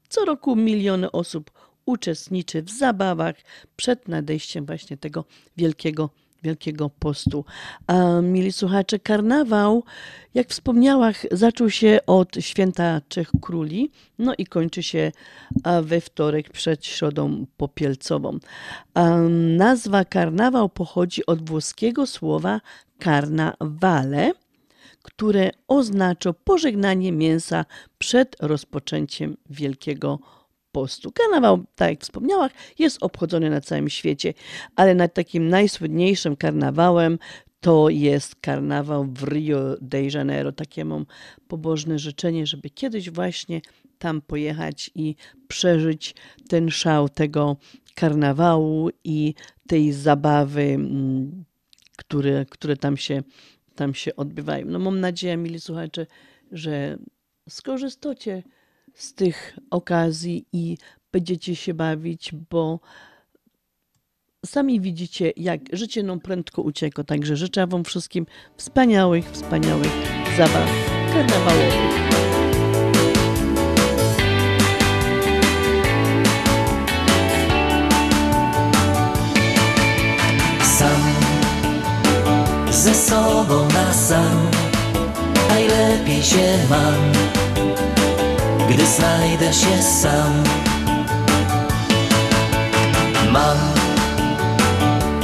[0.09, 1.51] co roku miliony osób
[1.86, 3.36] uczestniczy w zabawach
[3.75, 5.25] przed nadejściem właśnie tego
[5.57, 6.09] wielkiego,
[6.44, 7.46] wielkiego postu.
[7.88, 9.84] A mili słuchacze, karnawał,
[10.34, 15.12] jak wspomniałam, zaczął się od święta Trzech Króli, no i kończy się
[15.82, 18.40] we wtorek przed Środą Popielcową.
[18.94, 19.18] A,
[19.58, 22.62] Nazwa karnawał pochodzi od włoskiego słowa
[23.04, 24.32] carnavale,
[25.02, 27.66] które oznacza pożegnanie mięsa
[27.98, 30.39] przed rozpoczęciem Wielkiego Postu.
[31.13, 32.49] Karnawał, tak jak wspomniałam,
[32.80, 34.34] jest obchodzony na całym świecie,
[34.76, 37.20] ale nad takim najsłynniejszym karnawałem
[37.59, 40.51] to jest karnawał w Rio de Janeiro.
[40.51, 41.05] Takie mam
[41.47, 43.61] pobożne życzenie, żeby kiedyś właśnie
[43.97, 45.15] tam pojechać i
[45.47, 46.15] przeżyć
[46.49, 47.57] ten szał tego
[47.95, 49.34] karnawału i
[49.67, 51.45] tej zabawy, mm,
[51.97, 53.24] które, które tam się
[53.76, 54.65] tam się odbywają.
[54.65, 56.05] No mam nadzieję, mili słuchacze,
[56.51, 56.97] że
[57.49, 58.43] skorzystacie
[59.00, 60.78] z tych okazji i
[61.12, 62.80] będziecie się bawić, bo
[64.45, 67.04] sami widzicie, jak życie nam prędko ucieka.
[67.04, 68.26] Także życzę Wam wszystkim
[68.58, 69.91] wspaniałych, wspaniałych
[70.38, 70.70] zabaw
[71.14, 71.74] karnawałowych.
[80.78, 81.02] Sam
[82.72, 84.50] ze sobą na sam
[85.50, 87.49] najlepiej się mam,
[88.70, 90.43] gdy znajdę się sam.
[93.32, 93.57] Mam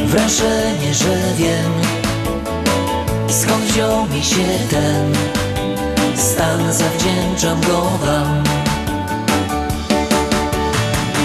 [0.07, 1.71] wrażenie, że wiem,
[3.29, 5.13] skąd wziął mi się ten
[6.15, 8.43] stan, zawdzięczam go wam.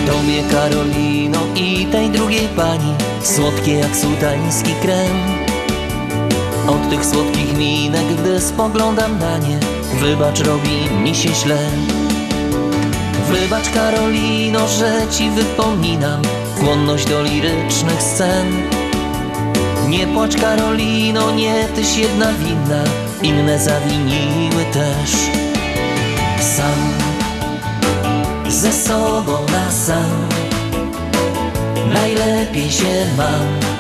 [0.07, 5.17] Tobie Karolino i tej drugiej pani Słodkie jak sudański krem
[6.67, 9.59] Od tych słodkich minek, gdy spoglądam na nie
[10.01, 11.59] Wybacz, robi mi się źle
[13.31, 16.23] Wybacz Karolino, że ci wypominam
[16.57, 18.47] Skłonność do lirycznych scen.
[19.89, 22.85] Nie płacz Karolino, nie tyś jedna winna
[23.23, 25.11] Inne zawiniły też.
[26.57, 26.93] Sam
[28.49, 30.29] ze sobą na sam
[31.93, 33.71] Najlepiej się mam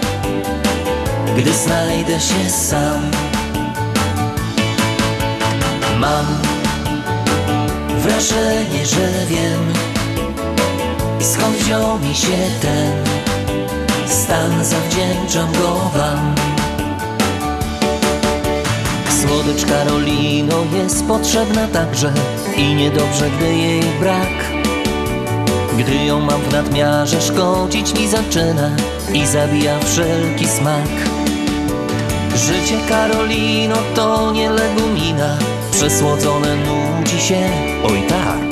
[1.36, 3.11] Gdy znajdę się sam.
[5.98, 6.49] Mam
[8.03, 9.72] wrażenie, że wiem
[11.20, 12.92] Skąd wziął mi się ten
[14.07, 16.34] Stan zawdzięczam go wam
[19.20, 22.12] Słodycz Karolino jest potrzebna także
[22.57, 24.51] i niedobrze, gdy jej brak.
[25.78, 28.70] Gdy ją mam w nadmiarze, szkodzić mi zaczyna
[29.12, 30.90] i zabija wszelki smak.
[32.36, 35.38] Życie Karolino to nie legumina,
[35.71, 37.51] przesłodzone nudzi się,
[37.85, 38.51] oj tak.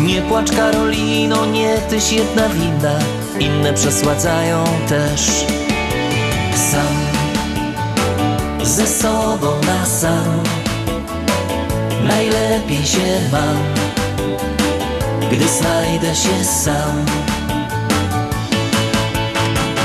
[0.00, 2.98] Nie płacz Karolino, nie tyś jedna winna,
[3.40, 5.46] inne przesładzają też.
[6.70, 6.94] Sam,
[8.62, 10.42] ze sobą na sam,
[12.08, 13.56] najlepiej się mam,
[15.32, 17.04] gdy znajdę się sam.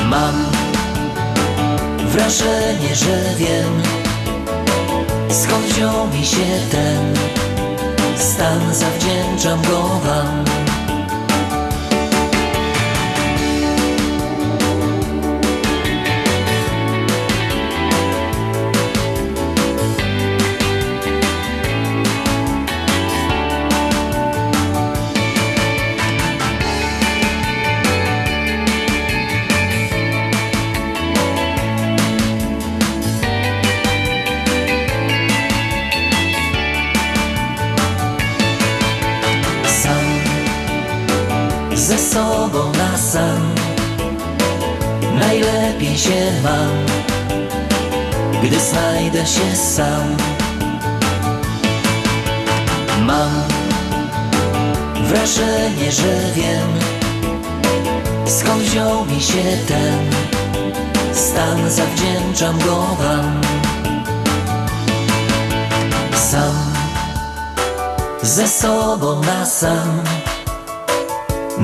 [0.09, 0.45] Mam
[2.05, 4.02] wrażenie, że wiem,
[5.33, 7.13] skąd wziął mi się ten
[8.17, 10.45] stan, zawdzięczam go wam.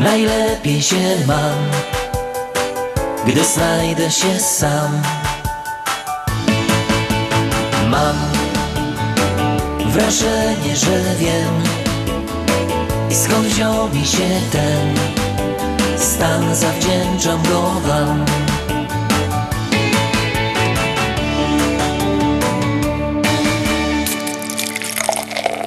[0.10, 1.57] Najlepiej się mam,
[3.28, 5.01] gdy znajdę się sam.
[7.89, 8.16] Mam
[9.86, 11.64] wrażenie, że wiem,
[13.12, 14.95] skąd wziął mi się ten
[15.97, 18.26] stan, zawdzięczam go wam.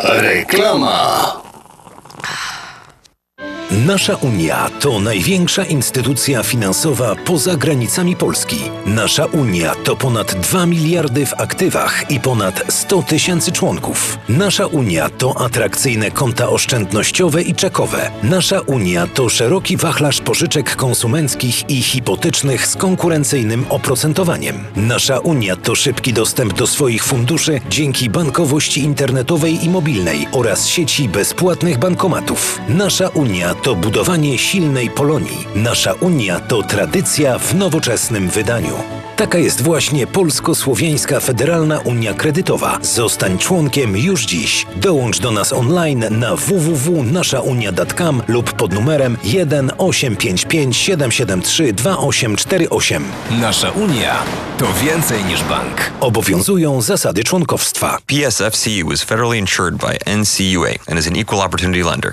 [0.05, 1.41] Reklama.
[3.86, 8.56] Nasza Unia to największa instytucja finansowa poza granicami Polski.
[8.86, 14.18] Nasza Unia to ponad 2 miliardy w aktywach i ponad 100 tysięcy członków.
[14.28, 18.10] Nasza Unia to atrakcyjne konta oszczędnościowe i czekowe.
[18.22, 24.64] Nasza Unia to szeroki wachlarz pożyczek konsumenckich i hipotecznych z konkurencyjnym oprocentowaniem.
[24.76, 31.08] Nasza Unia to szybki dostęp do swoich funduszy dzięki bankowości internetowej i mobilnej oraz sieci
[31.08, 32.60] bezpłatnych bankomatów.
[32.68, 35.46] Nasza Unia to budowanie silnej Polonii.
[35.54, 38.74] Nasza Unia to tradycja w nowoczesnym wydaniu.
[39.16, 42.78] Taka jest właśnie Polsko-Słowiańska Federalna Unia Kredytowa.
[42.82, 44.66] Zostań członkiem już dziś.
[44.76, 53.04] Dołącz do nas online na www.naszaunia.com lub pod numerem 1 855 773 2848.
[53.30, 54.22] Nasza Unia
[54.58, 55.90] to więcej niż bank.
[56.00, 57.98] Obowiązują zasady członkowstwa.
[58.06, 62.12] PSFCU is federally insured by NCUA and is an equal opportunity lender.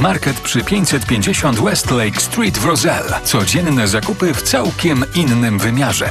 [0.00, 3.20] Market przy 550 West Lake Street w Roselle.
[3.24, 6.10] Codzienne zakupy w całkiem innym wymiarze.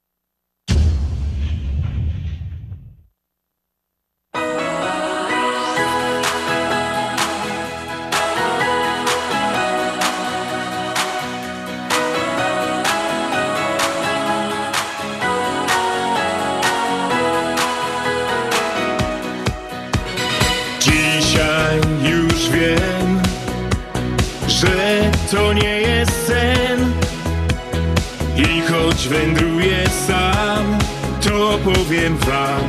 [29.07, 30.77] Wędruję sam,
[31.21, 32.67] to powiem wam.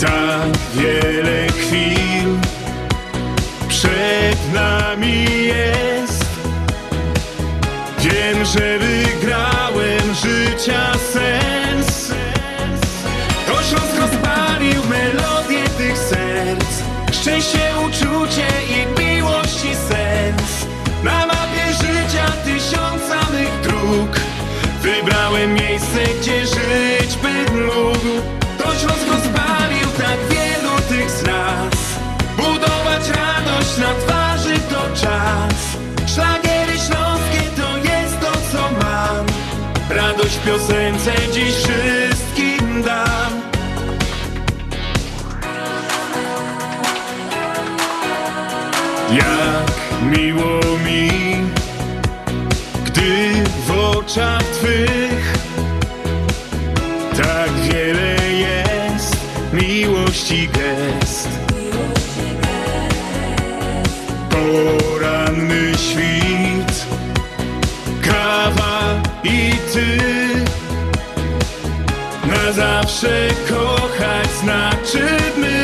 [0.00, 2.38] Tak wiele chwil
[3.68, 6.24] przed nami jest.
[7.98, 12.12] Wiem, że wygrałem życia sens.
[13.46, 16.82] To Śląsk rozpalił melodię tych serc.
[17.12, 18.97] Szczęście, uczucie i
[28.58, 31.74] To Śląsk rozpalił tak wielu tych z nas.
[32.36, 35.54] Budować radość na twarzy to czas.
[36.14, 39.26] Szlagiery śląskie to jest to, co mam.
[39.90, 43.48] Radość w piosence dziś wszystkim dam.
[49.10, 51.10] Jak miło mi,
[52.84, 53.32] gdy
[53.66, 55.17] w oczach Twych
[60.30, 61.28] miłości gest.
[64.30, 66.86] Poranny świt,
[68.02, 69.98] kawa i Ty
[72.26, 75.06] na zawsze kochać znaczy
[75.36, 75.57] my.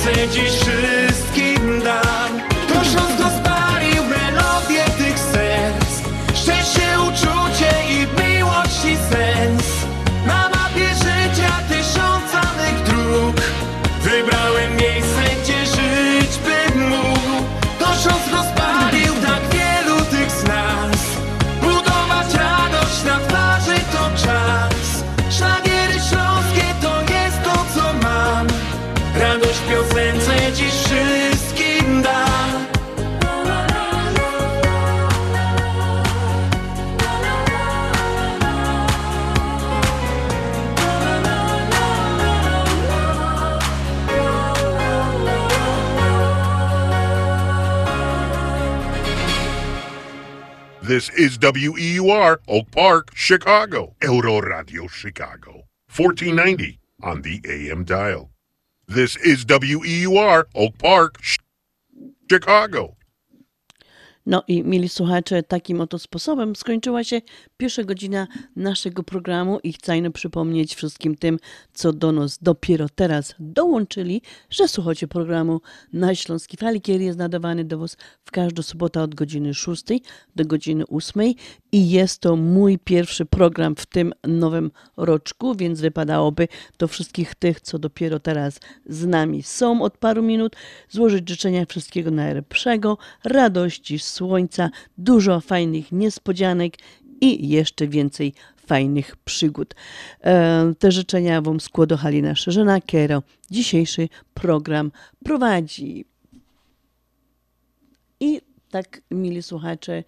[0.00, 0.99] W piosence dziś
[51.00, 53.94] This is WEUR, Oak Park, Chicago.
[54.02, 55.64] Euro Radio Chicago.
[55.96, 58.30] 1490 on the AM dial.
[58.86, 61.22] This is WEUR, Oak Park,
[62.30, 62.98] Chicago.
[64.26, 67.20] No i mili słuchacze, takim oto sposobem skończyła się
[67.56, 71.38] pierwsza godzina naszego programu i chcę przypomnieć wszystkim tym,
[71.74, 75.60] co do nas dopiero teraz dołączyli, że słuchacie programu
[75.92, 79.84] na Śląskiej Fali, który jest nadawany do Was w każdą sobotę od godziny 6
[80.36, 81.22] do godziny 8
[81.72, 86.48] i jest to mój pierwszy program w tym nowym roczku, więc wypadałoby
[86.78, 90.56] do wszystkich tych, co dopiero teraz z nami są od paru minut,
[90.88, 96.76] złożyć życzenia wszystkiego najlepszego, radości, słońca, dużo fajnych niespodzianek
[97.20, 98.34] i jeszcze więcej
[98.66, 99.74] fajnych przygód.
[100.24, 103.22] E, Te życzenia Wam składa Halina Szerzena, Kero.
[103.50, 104.92] Dzisiejszy program
[105.24, 106.04] prowadzi.
[108.20, 108.40] I
[108.70, 110.04] tak, mili słuchacze,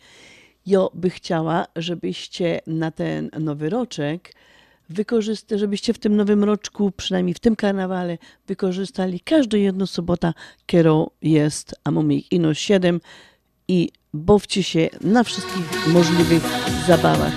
[0.67, 4.35] ja by chciała, żebyście na ten nowy roczek
[4.89, 10.35] wykorzystali, żebyście w tym nowym roczku, przynajmniej w tym karnawale, wykorzystali każdą jedną sobota,
[10.67, 13.01] którą jest, a mamy ich ino 7
[13.73, 16.43] i bawcie się na wszystkich możliwych
[16.87, 17.33] zabawach.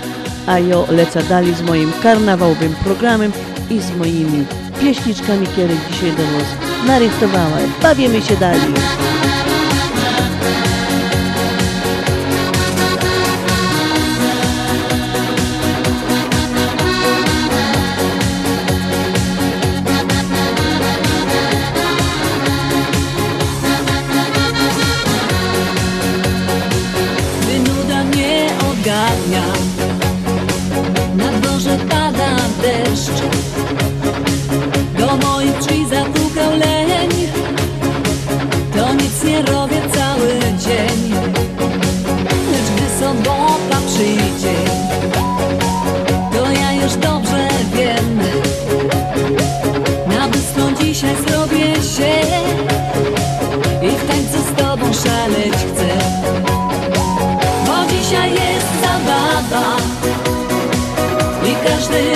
[0.46, 3.32] A ja lecę dalej z moim karnawałowym programem
[3.70, 4.46] i z moimi
[4.80, 6.48] pieśniczkami, które dzisiaj do Was
[6.86, 7.72] narychtowałem.
[7.82, 8.72] Bawimy się dalej.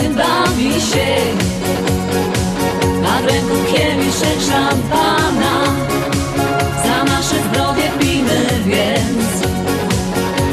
[0.09, 1.17] Bawi się.
[3.07, 5.65] A w ręku kieliszek szampana.
[6.85, 9.31] Za nasze zdrowie pijmy więc.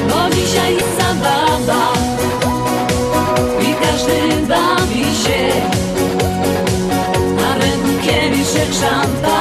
[0.10, 1.93] Bo dzisiaj jest zabawa.
[3.62, 5.52] I każdy bawi się.
[7.52, 9.36] A w ręku kieliszek szampana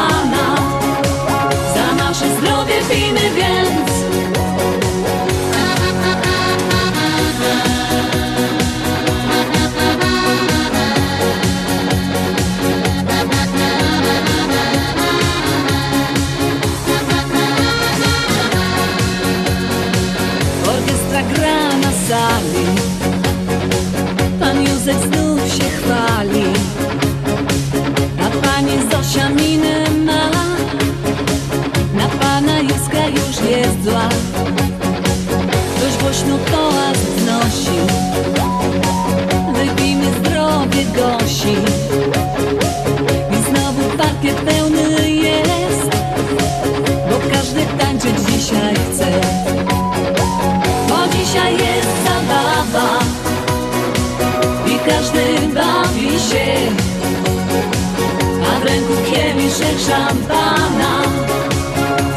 [59.78, 61.02] szampana.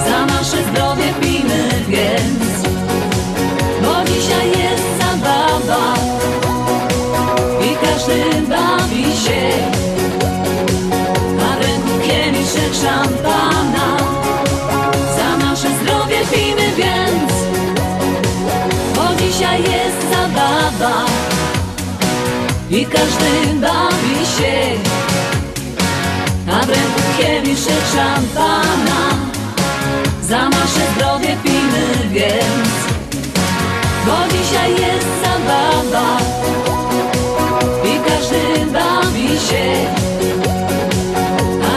[0.06, 2.64] Za nasze zdrowie pijmy więc,
[3.82, 5.94] bo dzisiaj jest zabawa
[7.66, 9.42] i każdy bawi się,
[11.42, 13.98] a ręku kieliszek szampana.
[15.18, 17.40] Za nasze zdrowie pijmy więc
[18.96, 21.06] bo dzisiaj jest zabawa
[22.70, 24.99] i każdy bawi się,
[26.66, 29.00] ręku kieliszek szampana.
[30.22, 32.70] Za nasze zdrowie pijmy więc,
[34.06, 36.18] bo dzisiaj jest zabawa
[37.84, 39.86] i każdy bawi się,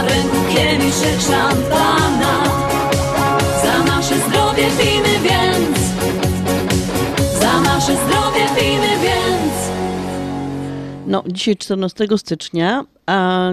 [0.08, 2.44] ręku kieliszek szampana.
[3.62, 5.78] Za nasze zdrowie pijmy więc.
[7.40, 9.52] Za nasze zdrowie pijmy więc.
[11.06, 13.50] No, dzisiaj 14 stycznia, a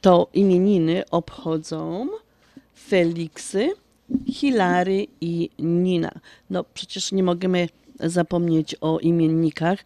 [0.00, 2.08] to imieniny obchodzą
[2.74, 3.70] Feliksy,
[4.32, 6.10] Hilary i Nina.
[6.50, 7.68] No, przecież nie możemy
[8.00, 9.78] zapomnieć o imiennikach,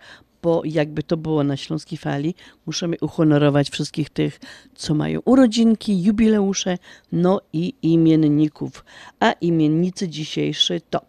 [0.42, 2.34] bo jakby to było na Śląskiej Fali,
[2.66, 4.40] musimy uhonorować wszystkich tych,
[4.74, 6.78] co mają urodzinki, jubileusze,
[7.12, 8.84] no i imienników.
[9.20, 11.00] A imiennicy dzisiejszy to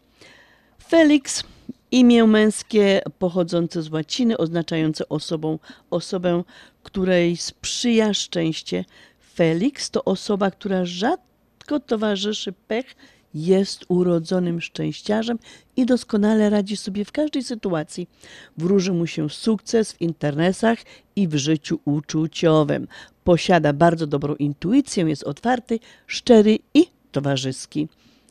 [0.87, 1.43] Felix,
[1.91, 6.43] imię męskie pochodzące z łaciny, oznaczające osobą, osobę,
[6.83, 8.85] której sprzyja szczęście.
[9.33, 12.95] Felix to osoba, która rzadko towarzyszy pech,
[13.33, 15.39] jest urodzonym szczęściarzem
[15.77, 18.09] i doskonale radzi sobie w każdej sytuacji.
[18.57, 20.79] Wróży mu się sukces w interesach
[21.15, 22.87] i w życiu uczuciowym.
[23.23, 27.87] Posiada bardzo dobrą intuicję, jest otwarty, szczery i towarzyski.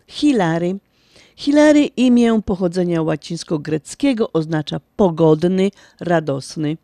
[0.07, 0.79] Hilary.
[1.37, 6.77] Hilary imię pochodzenia łacińsko-greckiego oznacza pogodny, radosny.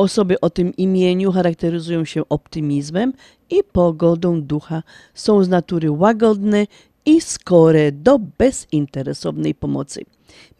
[0.00, 3.12] Osoby o tym imieniu charakteryzują się optymizmem
[3.50, 4.82] i pogodą ducha.
[5.14, 6.66] Są z natury łagodne
[7.06, 10.04] i skore do bezinteresownej pomocy.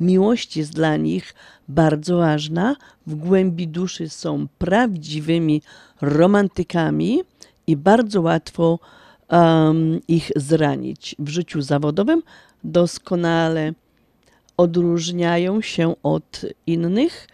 [0.00, 1.34] Miłość jest dla nich
[1.68, 2.76] bardzo ważna,
[3.06, 5.62] w głębi duszy są prawdziwymi
[6.00, 7.22] romantykami
[7.66, 8.78] i bardzo łatwo
[9.30, 11.16] um, ich zranić.
[11.18, 12.22] W życiu zawodowym
[12.64, 13.72] doskonale
[14.56, 17.26] odróżniają się od innych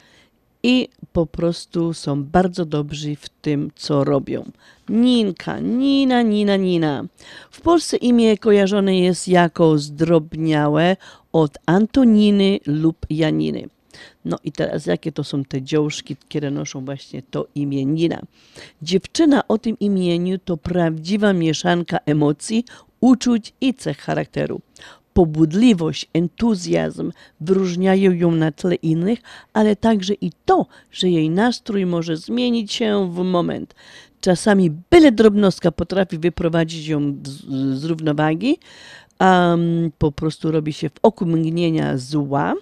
[0.62, 4.44] i po prostu są bardzo dobrzy w tym, co robią.
[4.88, 7.04] Ninka, Nina, Nina, Nina.
[7.50, 10.96] W Polsce imię kojarzone jest jako zdrobniałe
[11.32, 13.68] od Antoniny lub Janiny.
[14.24, 18.22] No i teraz jakie to są te dziążki, które noszą właśnie to imię Nina?
[18.82, 22.64] Dziewczyna o tym imieniu to prawdziwa mieszanka emocji,
[23.00, 24.60] uczuć i cech charakteru.
[25.16, 29.18] Pobudliwość, entuzjazm wyróżniają ją na tle innych,
[29.52, 33.74] ale także i to, że jej nastrój może zmienić się w moment.
[34.20, 37.16] Czasami byle drobnostka potrafi wyprowadzić ją
[37.74, 38.58] z, równowagi,
[39.20, 42.54] um, po prostu robi się w oku mgnienia zła.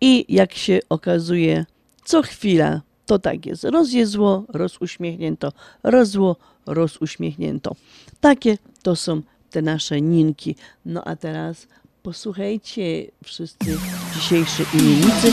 [0.00, 1.66] I jak się okazuje,
[2.04, 3.64] co chwila to tak jest.
[3.64, 6.36] Roz je zło, roz uśmiechnięto, roz zło,
[6.66, 7.76] roz uśmiechnięto.
[8.20, 10.56] Takie to są te nasze ninki.
[10.84, 11.66] No a teraz
[12.02, 13.78] posłuchajcie wszyscy
[14.14, 15.32] dzisiejszy imiennicy,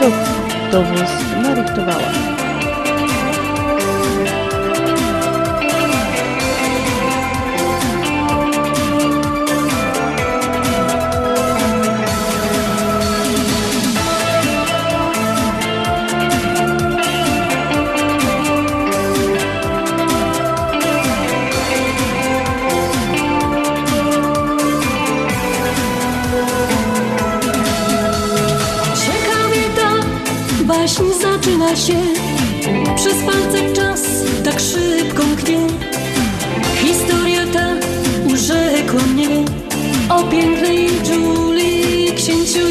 [0.00, 0.10] co
[0.72, 1.10] do was
[1.42, 2.41] narychtowała.
[30.64, 31.96] Baśń zaczyna się.
[32.96, 34.00] Przez palce czas
[34.44, 35.58] tak szybko mknie
[36.84, 37.74] Historia ta
[38.32, 39.28] urzekła mnie.
[40.08, 42.68] O pięknej Julii, księciu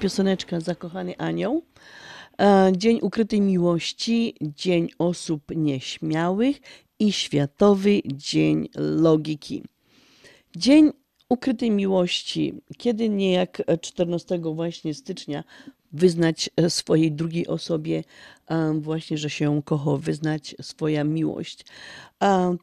[0.00, 1.62] pioseneczkę Zakochany Anioł.
[2.40, 6.60] E, Dzień Ukrytej Miłości, Dzień Osób Nieśmiałych
[6.98, 9.62] i Światowy Dzień Logiki.
[10.56, 10.90] Dzień
[11.28, 15.44] ukrytej miłości, kiedy nie jak 14 właśnie stycznia
[15.92, 18.04] wyznać e, swojej drugiej osobie
[18.46, 21.64] e, właśnie, że się kocha, wyznać swoja miłość.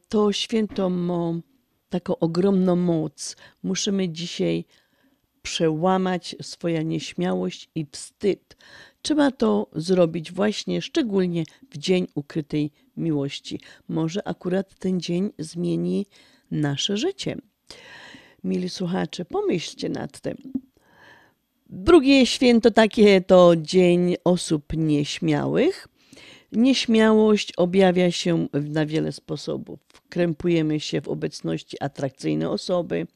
[0.10, 1.34] To święto ma
[1.90, 3.36] taką ogromną moc.
[3.64, 4.66] Musimy dzisiaj
[5.46, 8.58] przełamać swoją nieśmiałość i wstyd.
[9.02, 13.60] Trzeba to zrobić właśnie szczególnie w Dzień Ukrytej Miłości.
[13.88, 16.06] Może akurat ten dzień zmieni
[16.52, 17.38] nasze życie.
[18.44, 20.38] Mili słuchacze, pomyślcie nad tym.
[21.70, 25.88] Drugie święto takie to Dzień Osób Nieśmiałych.
[26.56, 29.80] Nieśmiałość objawia się na wiele sposobów.
[30.10, 33.08] Krępujemy się w obecności atrakcyjnej osoby,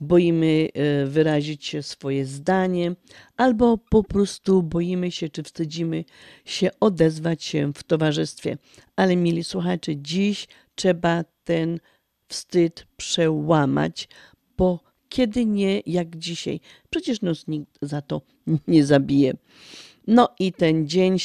[0.00, 2.94] boimy e, wyrazić swoje zdanie,
[3.36, 6.04] albo po prostu boimy się czy wstydzimy
[6.44, 8.58] się odezwać się w towarzystwie.
[8.96, 11.80] Ale mili słuchacze, dziś trzeba ten
[12.28, 14.08] wstyd przełamać,
[14.56, 16.60] bo kiedy nie jak dzisiaj?
[16.90, 18.22] Przecież nas nikt za to
[18.68, 19.34] nie zabije.
[20.06, 21.16] No i ten dzień,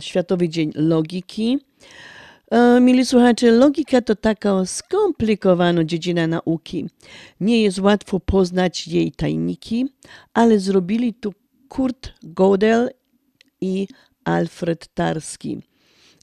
[0.00, 1.58] Światowy Dzień Logiki.
[2.50, 6.86] E, Mili słuchacze, logika to taka skomplikowana dziedzina nauki.
[7.40, 9.86] Nie jest łatwo poznać jej tajniki,
[10.34, 11.30] ale zrobili to
[11.68, 12.88] Kurt Gödel
[13.60, 13.88] i
[14.24, 15.62] Alfred Tarski.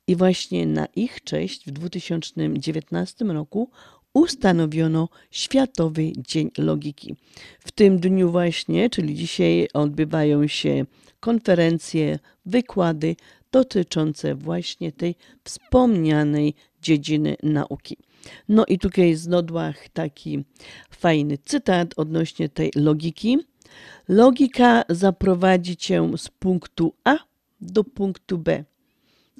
[0.07, 3.69] I właśnie na ich cześć w 2019 roku
[4.13, 7.15] ustanowiono Światowy Dzień Logiki.
[7.59, 10.85] W tym dniu właśnie, czyli dzisiaj, odbywają się
[11.19, 13.15] konferencje, wykłady
[13.51, 17.97] dotyczące właśnie tej wspomnianej dziedziny nauki.
[18.49, 20.43] No i tutaj z Nodłach taki
[20.91, 23.37] fajny cytat odnośnie tej logiki.
[24.07, 27.15] Logika zaprowadzi cię z punktu A
[27.61, 28.63] do punktu B,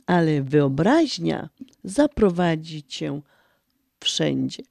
[0.06, 1.50] ale wyobraźnia
[1.84, 3.22] zaprowadzi cię
[4.00, 4.64] wszędzie.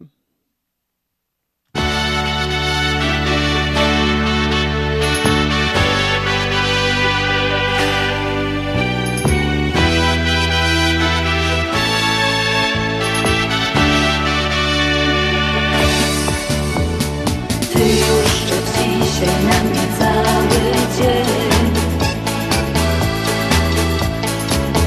[19.18, 21.72] Dzisiaj na mnie cały dzień.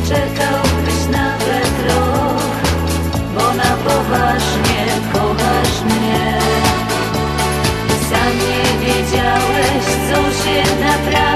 [0.07, 2.41] Czekałbyś nawet rok
[3.35, 6.39] Bo na poważnie kochasz mnie
[8.09, 11.30] Sam nie wiedziałeś co się naprawdę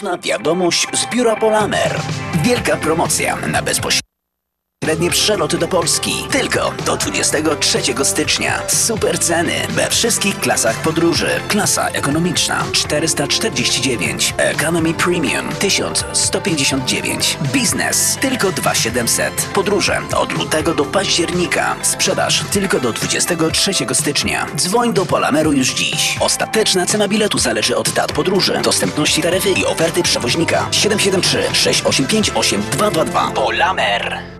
[0.00, 2.00] Ważna wiadomość z biura Polamer.
[2.42, 3.62] Wielka promocja na
[4.90, 6.12] bezpośrednie przeloty do Polski.
[6.30, 8.62] Tylko do 23 stycznia.
[8.68, 11.28] Super ceny we wszystkich klasach podróży.
[11.48, 19.34] Klasa ekonomiczna 449, Economy Premium 1159, Biznes tylko 2700.
[19.54, 21.76] Podróże od lutego do października.
[21.82, 24.46] Sprzedaż tylko do 23 stycznia.
[24.56, 26.16] Dzwoń do Polameru już dziś.
[26.20, 30.68] Ostateczna cena biletu zależy od dat podróży, dostępności taryfy i oferty przewoźnika.
[30.70, 33.30] 773 685 8222.
[33.30, 34.39] Polamer.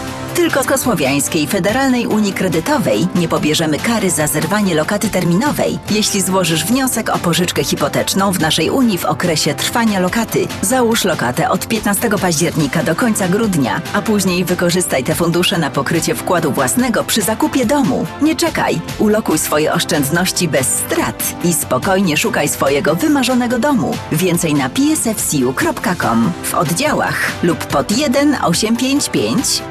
[0.35, 6.65] Tylko z Kosłowiańskiej Federalnej Unii Kredytowej nie pobierzemy kary za zerwanie lokaty terminowej, jeśli złożysz
[6.65, 10.47] wniosek o pożyczkę hipoteczną w naszej Unii w okresie trwania lokaty.
[10.61, 16.15] Załóż lokatę od 15 października do końca grudnia, a później wykorzystaj te fundusze na pokrycie
[16.15, 18.05] wkładu własnego przy zakupie domu.
[18.21, 23.93] Nie czekaj, ulokuj swoje oszczędności bez strat i spokojnie szukaj swojego wymarzonego domu.
[24.11, 29.63] Więcej na psfcu.com w oddziałach lub pod 1 855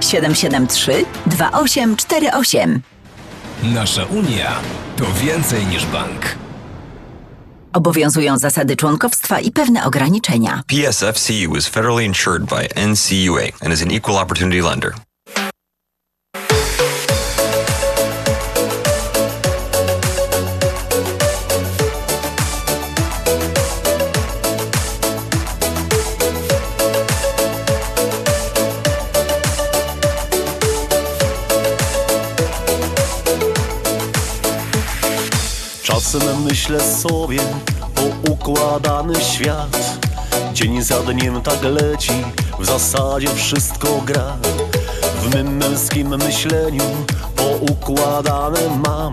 [0.51, 2.83] 773 2848.
[3.63, 4.61] Nasza Unia
[4.97, 6.37] to więcej niż bank.
[7.73, 10.63] Obowiązują zasady członkowstwa i pewne ograniczenia.
[10.67, 14.95] PSFCU is federally insured by NCUA and is an equal opportunity lender.
[36.13, 37.41] Czasem myślę sobie
[37.97, 39.99] o układany świat.
[40.53, 42.13] Dzień za dniem tak leci,
[42.59, 44.37] w zasadzie wszystko gra.
[45.23, 46.83] W mym męskim myśleniu
[47.37, 49.13] poukładane mam.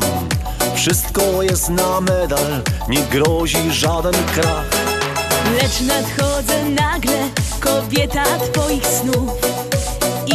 [0.76, 4.66] Wszystko jest na medal, nie grozi żaden krach
[5.62, 7.30] Lecz nadchodzę nagle,
[7.60, 9.32] kobieta twoich snów.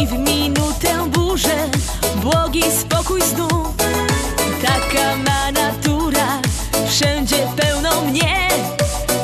[0.01, 1.69] I w minutę burzę,
[2.15, 3.67] błogi spokój znów.
[4.61, 5.32] Taka ma
[6.93, 8.49] wszędzie pełno mnie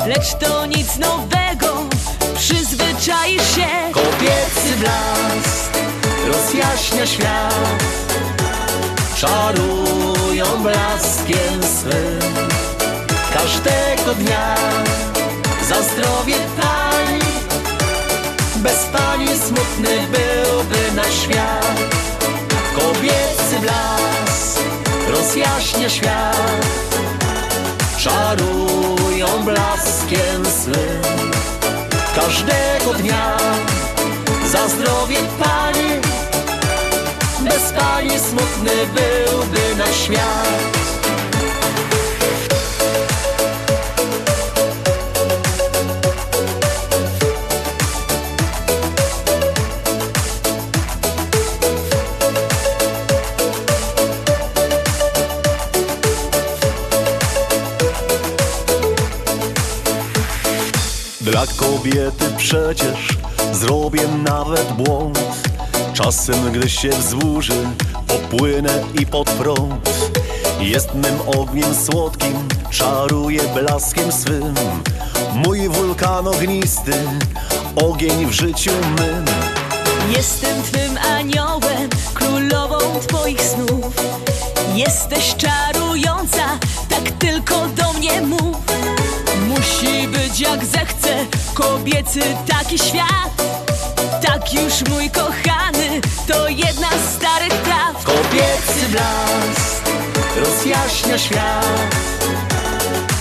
[0.06, 1.86] Lecz to nic nowego,
[2.34, 3.66] przyzwyczaisz się.
[3.92, 5.78] Kobiecy blask
[6.26, 7.84] rozjaśnia świat.
[9.16, 12.34] Czarują blaskiem swym.
[13.32, 14.54] Każdego dnia
[15.68, 17.18] za zdrowie pań.
[18.56, 21.80] Bez pani smutny byłby na świat.
[22.74, 24.60] Kobiecy blask
[25.08, 26.80] rozjaśnia świat
[28.00, 31.30] Czarują blaskiem swym
[32.14, 33.36] Każdego dnia
[34.52, 35.90] za zdrowie pani
[37.40, 40.60] Bez pani smutny byłby na świat
[61.30, 63.08] Dla kobiety przecież
[63.52, 65.18] zrobię nawet błąd
[65.94, 67.66] Czasem gdy się wzburzy,
[68.06, 69.90] popłynę i pod prąd
[70.60, 74.54] Jest mym ogniem słodkim, czaruje blaskiem swym
[75.34, 76.92] Mój wulkan ognisty,
[77.76, 79.24] ogień w życiu mym.
[80.16, 82.78] Jestem twym aniołem, królową
[83.08, 83.94] twoich snów.
[84.74, 86.58] Jesteś czarująca,
[86.88, 88.79] tak tylko do mnie mów.
[89.50, 93.42] Musi być jak zechcę, kobiecy taki świat.
[94.22, 98.04] Tak już mój kochany, to jedna z starych praw.
[98.04, 99.84] Kobiecy blask
[100.36, 101.96] rozjaśnia świat,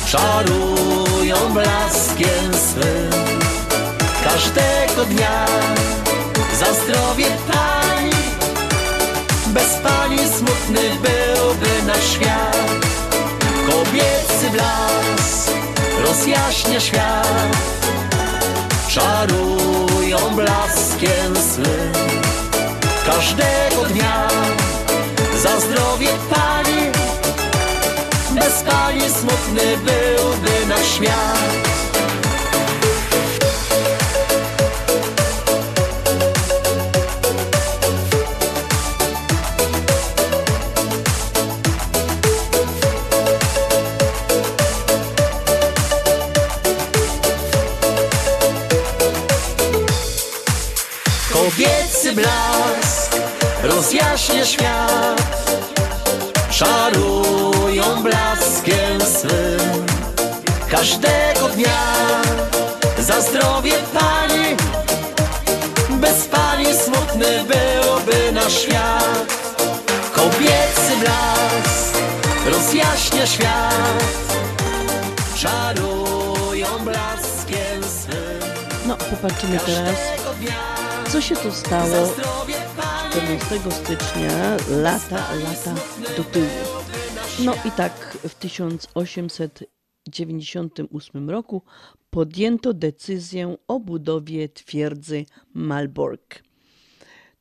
[0.08, 3.40] czarują blaskiem swym.
[4.24, 5.46] Każdego dnia
[6.60, 8.12] za zdrowie pani,
[9.48, 12.58] bez pani smutny byłby nasz świat.
[13.66, 15.69] Kobiecy blask
[16.08, 17.58] rozjaśnia świat,
[18.90, 21.94] czarują blaskiem swym.
[23.06, 24.28] Każdego dnia
[25.44, 26.82] za zdrowie pani,
[28.36, 31.70] bez pani smutny byłby nasz świat.
[52.10, 53.16] Kobiecy blask
[53.64, 55.52] rozjaśnia świat,
[56.50, 59.86] czarują blaskiem swym.
[60.72, 61.82] Każdego dnia
[63.00, 64.56] za zdrowie pani,
[65.90, 69.34] bez pani smutny byłby nasz świat.
[70.14, 71.98] Kobiecy blask
[72.46, 74.04] rozjaśnia świat,
[75.36, 78.50] czarują blaskiem swym.
[78.86, 80.00] No, popatrzymy teraz,
[81.12, 82.14] co się tu stało
[83.12, 85.76] 14 stycznia, lata, lata
[86.18, 86.48] do tyłu.
[87.46, 91.62] No i tak w 1898 roku
[92.10, 96.44] podjęto decyzję o budowie twierdzy Malbork.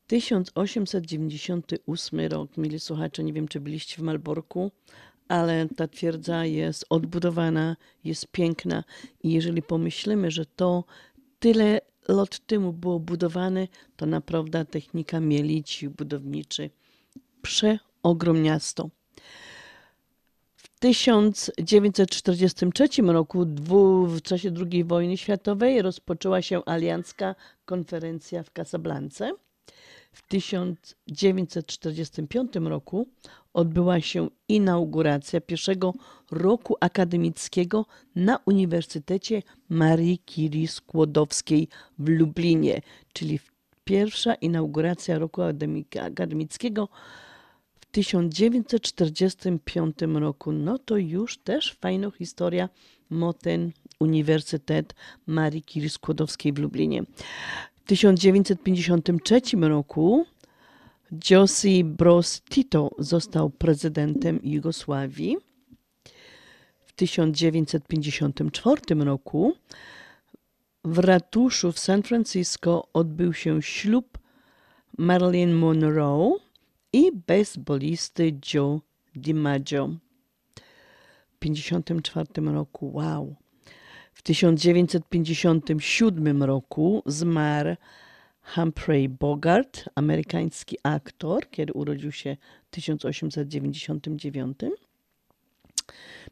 [0.07, 4.71] 1898 rok, mili słuchacze, nie wiem czy byliście w Malborku,
[5.27, 8.83] ale ta twierdza jest odbudowana, jest piękna
[9.23, 10.83] i jeżeli pomyślimy, że to
[11.39, 16.69] tyle lat temu było budowane, to naprawdę technika mieli ci budowniczy
[17.41, 18.89] przeogromniasto.
[20.55, 23.45] W 1943 roku,
[24.07, 29.31] w czasie II wojny światowej, rozpoczęła się aliancka konferencja w Casablance.
[30.11, 33.07] W 1945 roku
[33.53, 35.93] odbyła się inauguracja pierwszego
[36.31, 37.85] roku akademickiego
[38.15, 41.67] na Uniwersytecie Marii Curie Skłodowskiej
[41.99, 42.81] w Lublinie,
[43.13, 43.39] czyli
[43.83, 45.41] pierwsza inauguracja roku
[46.01, 46.89] akademickiego
[47.81, 50.51] w 1945 roku.
[50.51, 52.69] No to już też fajna historia
[53.09, 54.95] ma ten Uniwersytet
[55.27, 57.03] Marii Curie Skłodowskiej w Lublinie.
[57.75, 60.25] W 1953 roku
[61.29, 65.37] Josip Broz Tito został prezydentem Jugosławii.
[66.99, 69.53] W 1954 roku
[70.83, 74.17] w ratuszu w San Francisco odbył się ślub
[74.97, 76.35] Marilyn Monroe
[76.93, 78.81] i baseballisty Joe
[79.15, 79.89] DiMaggio.
[81.31, 83.35] W 1954 roku, wow.
[84.13, 87.75] W 1957 roku zmarł
[88.41, 94.59] Humphrey Bogart, amerykański aktor, kiedy urodził się w 1899.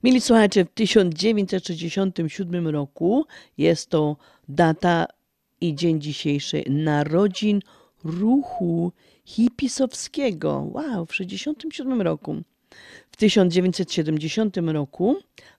[0.04, 3.26] Mieli słuchajcie, w 1967 roku
[3.58, 4.18] jest to
[4.50, 5.08] data
[5.62, 7.62] i dzień dzisiejszy narodzin
[8.04, 8.92] ruchu
[9.26, 10.68] hipisowskiego.
[10.72, 12.44] Wow, w 1967 roku.
[13.12, 15.16] W 1970 roku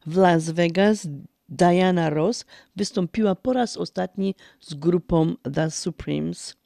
[0.06, 1.08] w Las Vegas
[1.48, 2.44] Diana Ross
[2.76, 6.56] wystąpiła po raz ostatni z grupą The Supremes.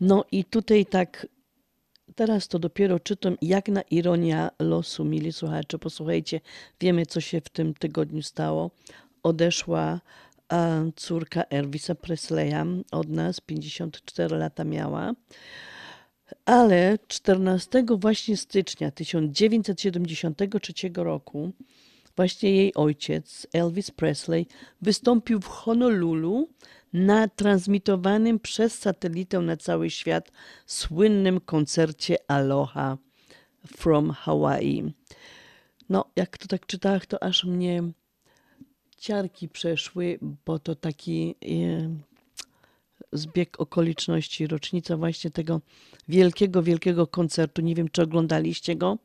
[0.00, 1.26] No i tutaj tak,
[2.14, 6.40] teraz to dopiero czytam, jak na ironia losu, mili słuchacze, posłuchajcie,
[6.80, 8.70] wiemy co się w tym tygodniu stało.
[9.22, 10.00] Odeszła
[10.52, 15.12] e, córka Elvisa Presleya od nas, 54 lata miała.
[16.44, 21.52] Ale 14 właśnie stycznia 1973 roku
[22.18, 24.46] właśnie jej ojciec, Elvis Presley,
[24.82, 26.48] wystąpił w Honolulu
[26.92, 30.32] na transmitowanym przez satelitę na cały świat
[30.66, 32.98] słynnym koncercie Aloha
[33.76, 34.94] from Hawaii.
[35.88, 37.82] No, jak to tak czytałam, to aż mnie
[38.96, 41.48] ciarki przeszły, bo to taki e,
[43.12, 45.60] zbieg okoliczności, rocznica właśnie tego
[46.08, 47.62] wielkiego, wielkiego koncertu.
[47.62, 48.98] Nie wiem, czy oglądaliście go,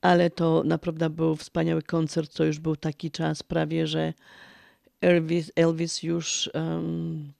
[0.00, 2.34] ale to naprawdę był wspaniały koncert.
[2.34, 4.12] To już był taki czas prawie, że
[5.00, 7.32] Elvis, Elvis już um,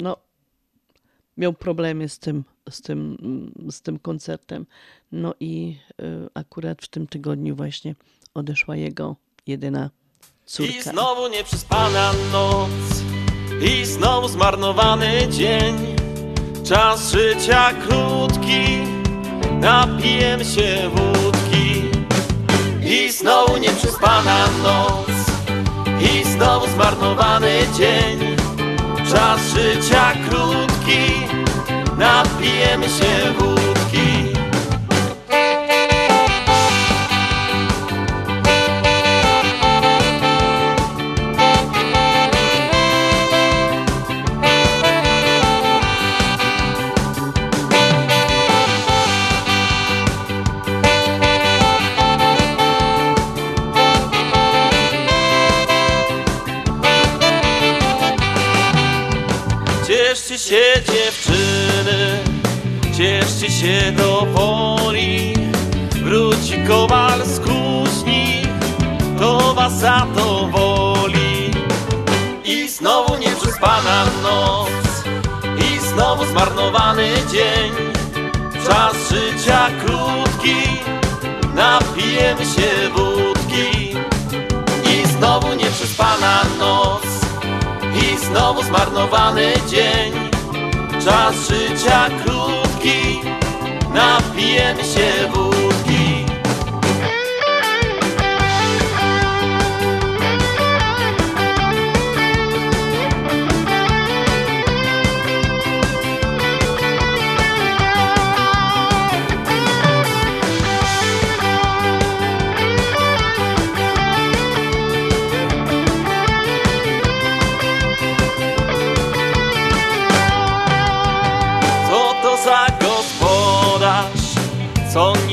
[0.00, 0.16] no,
[1.36, 3.16] miał problemy z tym, z tym,
[3.70, 4.66] z tym koncertem.
[5.12, 7.94] No i y, akurat w tym tygodniu właśnie
[8.34, 9.16] odeszła jego
[9.46, 9.90] jedyna
[10.46, 10.72] córka.
[10.72, 12.70] I znowu nieprzespana noc
[13.62, 15.74] I znowu zmarnowany dzień
[16.64, 18.64] Czas życia krótki
[19.60, 21.82] Napijem się wódki
[22.82, 25.21] I znowu nieprzespana noc I
[26.42, 28.36] znowu zmarnowany dzień.
[29.10, 31.12] Czas życia krótki
[31.98, 33.61] Napijemy się wódki
[60.32, 62.18] Cieszcie się dziewczyny,
[62.96, 65.34] cieszcie się do woli.
[65.90, 68.42] Wróci kowal z kuźni,
[69.18, 71.50] to was zadowoli
[72.44, 75.04] I znowu nieprzespana noc,
[75.58, 77.72] i znowu zmarnowany dzień.
[78.66, 80.56] Czas życia krótki,
[81.54, 83.96] napijemy się wódki.
[84.92, 87.21] I znowu nieprzespana noc
[88.18, 90.12] znowu zmarnowany dzień.
[91.04, 93.20] Czas życia krótki.
[93.94, 95.71] Napijemy się wódki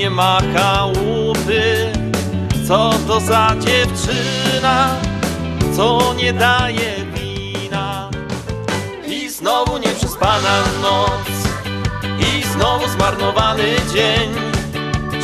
[0.10, 1.92] nie ma chałupy?
[2.68, 4.96] Co to za dziewczyna,
[5.76, 8.10] co nie daje wina?
[9.08, 11.30] I znowu nieprzespana noc,
[12.20, 14.30] i znowu zmarnowany dzień.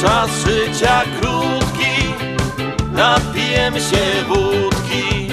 [0.01, 2.13] Czas życia krótki,
[2.91, 5.27] napijemy się wódki.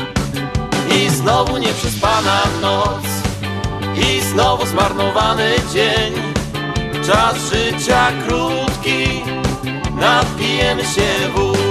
[0.96, 3.04] I znowu nieprzespana noc,
[3.96, 6.32] i znowu zmarnowany dzień
[7.06, 9.41] Czas życia krótki
[10.02, 11.61] Napijemy się wódki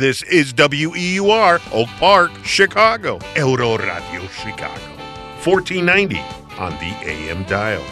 [0.00, 3.18] This is WEUR, Oak Park, Chicago.
[3.36, 4.80] Euro Radio Chicago.
[5.44, 6.16] 1490
[6.58, 7.84] on the AM dial.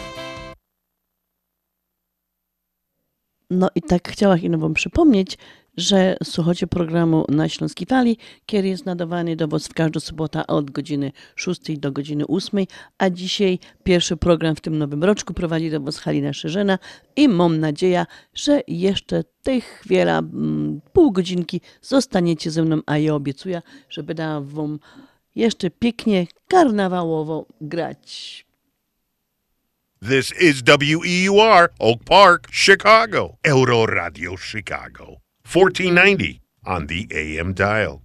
[3.49, 5.37] No i tak chciałam wam przypomnieć,
[5.79, 10.71] że słuchacie programu na Śląskiej Fali, który jest nadawany do was w każdą sobotę od
[10.71, 12.65] godziny 6 do godziny 8,
[12.97, 16.79] a dzisiaj pierwszy program w tym nowym roczku prowadzi do was Halina Szerzena
[17.15, 23.15] i mam nadzieję, że jeszcze tych chwila, mm, pół godzinki zostaniecie ze mną, a ja
[23.15, 24.79] obiecuję, że będę wam
[25.35, 28.45] jeszcze pięknie karnawałowo grać.
[30.09, 33.37] This is WEUR, Oak Park, Chicago.
[33.43, 35.28] Euro Radio Chicago.
[35.45, 38.03] 1490 on the AM dial.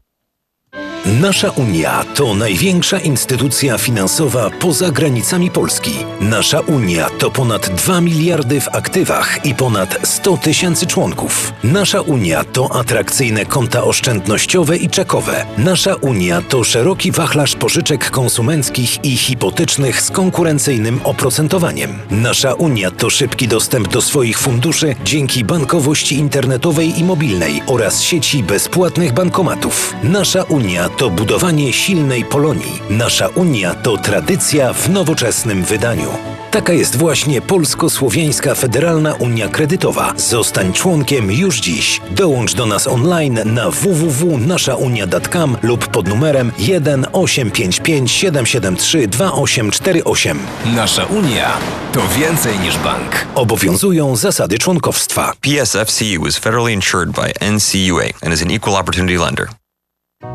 [1.07, 5.91] Nasza Unia to największa instytucja finansowa poza granicami Polski.
[6.21, 11.53] Nasza Unia to ponad 2 miliardy w aktywach i ponad 100 tysięcy członków.
[11.65, 15.47] Nasza Unia to atrakcyjne konta oszczędnościowe i czekowe.
[15.59, 21.99] Nasza Unia to szeroki wachlarz pożyczek konsumenckich i hipotecznych z konkurencyjnym oprocentowaniem.
[22.11, 28.43] Nasza Unia to szybki dostęp do swoich funduszy dzięki bankowości internetowej i mobilnej oraz sieci
[28.43, 29.95] bezpłatnych bankomatów.
[30.03, 32.83] Nasza Unia to budowanie silnej Polonii.
[32.91, 36.09] Nasza Unia to tradycja w nowoczesnym wydaniu.
[36.55, 40.13] Taka jest właśnie Polsko-Słowiańska Federalna Unia Kredytowa.
[40.17, 42.01] Zostań członkiem już dziś.
[42.11, 50.39] Dołącz do nas online na www.naszaunia.com lub pod numerem 1 855 773 2848.
[50.75, 51.53] Nasza Unia
[51.93, 53.27] to więcej niż bank.
[53.35, 55.33] Obowiązują zasady członkowstwa.
[55.41, 59.64] PSFCU is federally insured by NCUA and is an equal opportunity lender.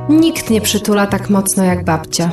[0.09, 2.31] Nikt nie przytula tak mocno jak babcia.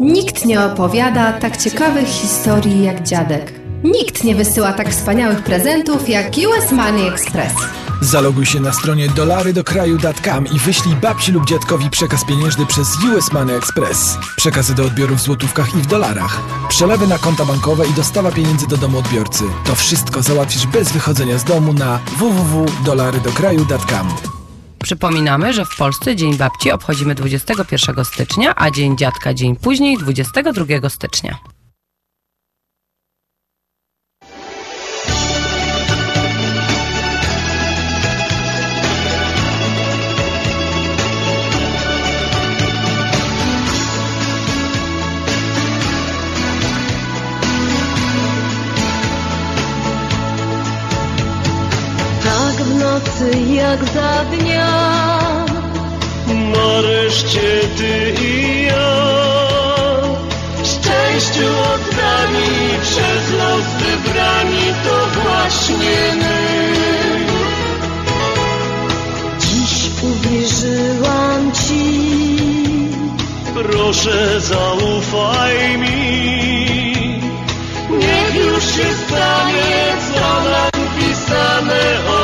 [0.00, 3.52] Nikt nie opowiada tak ciekawych historii jak dziadek.
[3.84, 7.52] Nikt nie wysyła tak wspaniałych prezentów jak US Money Express.
[8.00, 13.56] Zaloguj się na stronie dolarydokraju.com i wyślij babci lub dziadkowi przekaz pieniężny przez US Money
[13.56, 14.18] Express.
[14.36, 16.40] Przekazy do odbioru w złotówkach i w dolarach.
[16.68, 19.44] Przelewy na konta bankowe i dostawa pieniędzy do domu odbiorcy.
[19.66, 24.41] To wszystko załatwisz bez wychodzenia z domu na www.dolarydokraju.com.
[24.82, 30.88] Przypominamy, że w Polsce Dzień Babci obchodzimy 21 stycznia, a Dzień Dziadka dzień później 22
[30.88, 31.51] stycznia.
[52.92, 54.72] Nocy jak za dnia.
[56.54, 58.92] Nareszcie ty i ja
[60.70, 62.52] Szczęściu oddani
[62.82, 66.38] przez los wybrani to właśnie my.
[69.40, 71.84] Dziś uwierzyłam ci.
[73.54, 76.02] Proszę zaufaj mi.
[77.90, 81.84] Niech już się stanie co nam pisane
[82.18, 82.21] od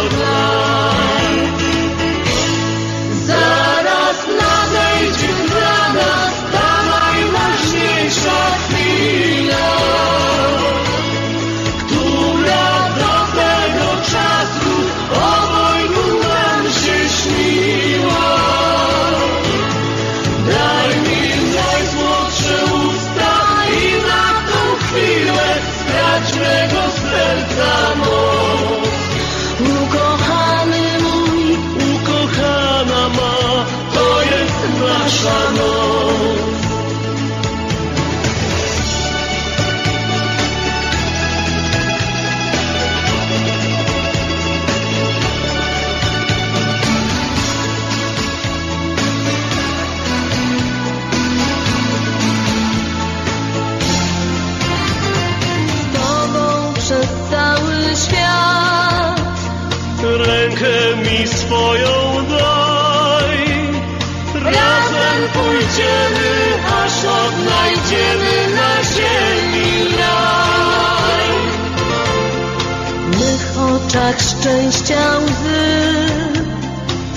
[73.58, 76.08] oczach szczęścia łzy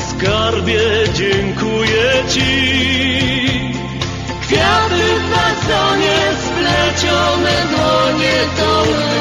[0.09, 0.81] Skarbie
[1.13, 2.51] dziękuję Ci.
[4.41, 9.20] Kwiaty w wazonie, splecione dłonie my.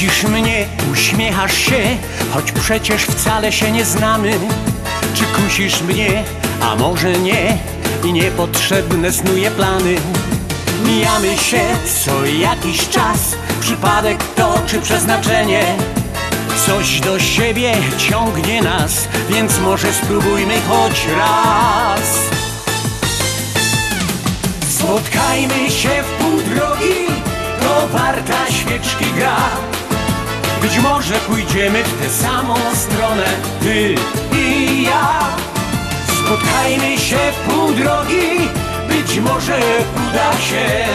[0.00, 1.82] Widzisz mnie, uśmiechasz się,
[2.32, 4.38] choć przecież wcale się nie znamy.
[5.14, 6.24] Czy kusisz mnie,
[6.60, 7.58] a może nie,
[8.04, 9.96] i niepotrzebne snuje plany.
[10.86, 11.60] Mijamy się
[12.04, 13.18] co jakiś czas
[13.60, 15.64] Przypadek to czy przeznaczenie
[16.66, 22.00] Coś do siebie ciągnie nas Więc może spróbujmy choć raz
[24.70, 27.06] Spotkajmy się w pół drogi
[27.60, 29.69] To warta świeczki gra
[30.62, 33.24] Być może pójdziemy w tę samą stronę
[33.62, 33.94] Ty
[34.36, 35.28] i ja.
[36.24, 37.18] Spotkajmy się
[37.48, 38.48] pół drogi
[38.88, 39.60] Być może
[39.96, 40.86] uda się.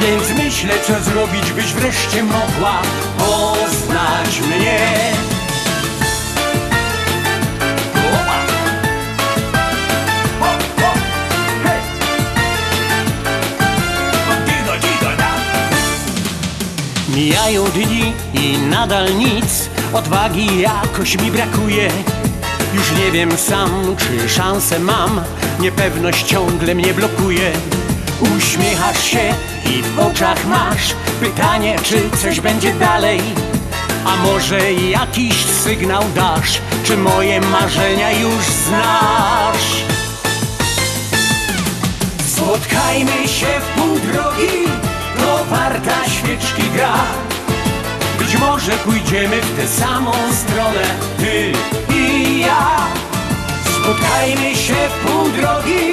[0.00, 2.82] Więc myślę co zrobić Byś wreszcie mogła
[3.18, 5.12] poznać mnie
[17.18, 19.68] Mijają dni i nadal nic.
[19.92, 21.90] Odwagi jakoś mi brakuje.
[22.74, 25.20] Już nie wiem sam, czy szansę mam.
[25.60, 27.52] Niepewność ciągle mnie blokuje.
[28.36, 29.34] Uśmiechasz się
[29.64, 33.20] i w oczach masz Pytanie, czy coś będzie dalej.
[34.04, 39.84] A może jakiś sygnał dasz Czy moje marzenia już znasz?
[42.26, 44.87] Spotkajmy się w pół drogi
[45.18, 46.94] To warta świeczki gra.
[48.18, 50.84] Być może pójdziemy w tę samą stronę
[51.18, 51.52] Ty
[51.94, 52.76] i ja.
[53.64, 54.76] Spotkajmy się
[55.06, 55.92] pół drogi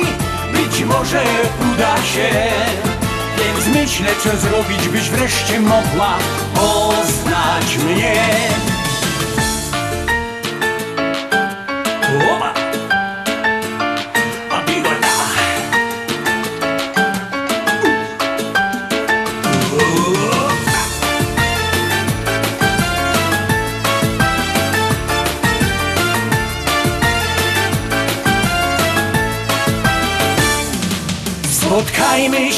[0.54, 1.24] Być może
[1.74, 2.30] uda się.
[3.38, 6.18] Więc myślę co zrobić Byś wreszcie mogła
[6.56, 8.16] poznać mnie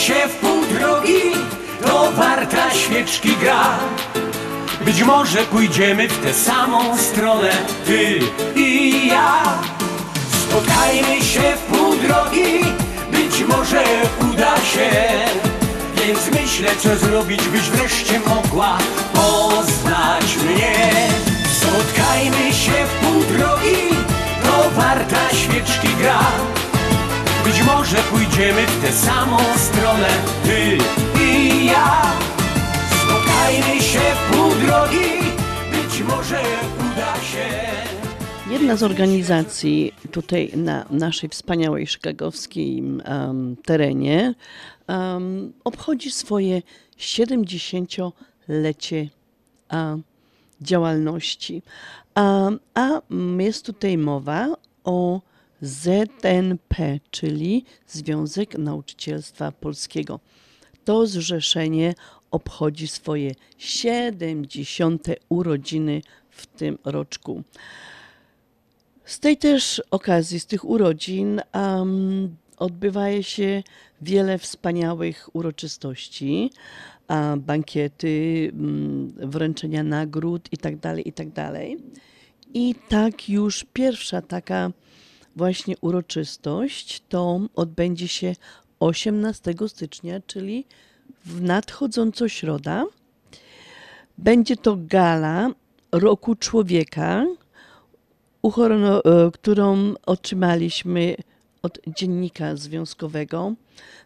[0.08, 1.22] się w pół drogi,
[1.86, 3.80] to warta świeczki gra.
[4.82, 7.52] Być może pójdziemy w tę samą stronę,
[7.86, 8.20] ty
[8.56, 9.44] i ja.
[10.44, 12.66] Spotkajmy się w pół drogi,
[13.12, 13.84] być może
[14.32, 14.90] uda się.
[15.96, 18.78] Więc myślę, co zrobić, byś wreszcie mogła
[19.14, 20.92] poznać mnie.
[21.62, 23.78] Spotkajmy się w pół drogi,
[24.44, 26.20] to warta świeczki gra.
[27.48, 30.08] Być może pójdziemy w tę samą stronę,
[30.44, 30.78] ty
[31.24, 32.02] i ja.
[33.04, 35.10] Spotkajmy się w pół drogi,
[35.72, 36.42] być może
[36.76, 37.46] uda się.
[38.52, 44.34] Jedna z organizacji tutaj na naszej wspaniałej chicagowskim em, terenie
[44.88, 46.62] em, obchodzi swoje
[47.00, 49.10] 70-lecie
[49.70, 49.96] a,
[50.62, 51.62] działalności.
[52.16, 53.02] A, a
[53.40, 54.48] jest tutaj mowa
[54.84, 55.22] o
[55.62, 60.20] ZNP, czyli Związek Nauczycielstwa Polskiego.
[60.86, 61.94] To zrzeszenie
[62.32, 65.08] obchodzi swoje 70.
[65.30, 67.44] urodziny w tym roczku.
[69.06, 73.64] Z tej też okazji, z tych urodzin, um, odbywa się
[74.02, 76.52] wiele wspaniałych uroczystości,
[77.08, 81.68] a, bankiety, mm, wręczenia nagród itd., itd.
[82.54, 84.72] I tak już pierwsza taka
[85.38, 88.36] właśnie uroczystość to odbędzie się
[88.80, 90.66] 18 stycznia, czyli
[91.26, 92.86] w nadchodzącą środę.
[94.18, 95.50] Będzie to gala
[95.92, 97.26] Roku Człowieka,
[98.44, 101.16] e, którą otrzymaliśmy
[101.62, 103.54] od dziennika związkowego,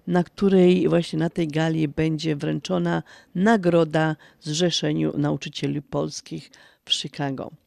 [0.07, 3.03] na której właśnie na tej gali będzie wręczona
[3.35, 6.51] nagroda Zrzeszeniu Nauczycieli Polskich
[6.85, 7.60] w Chicago.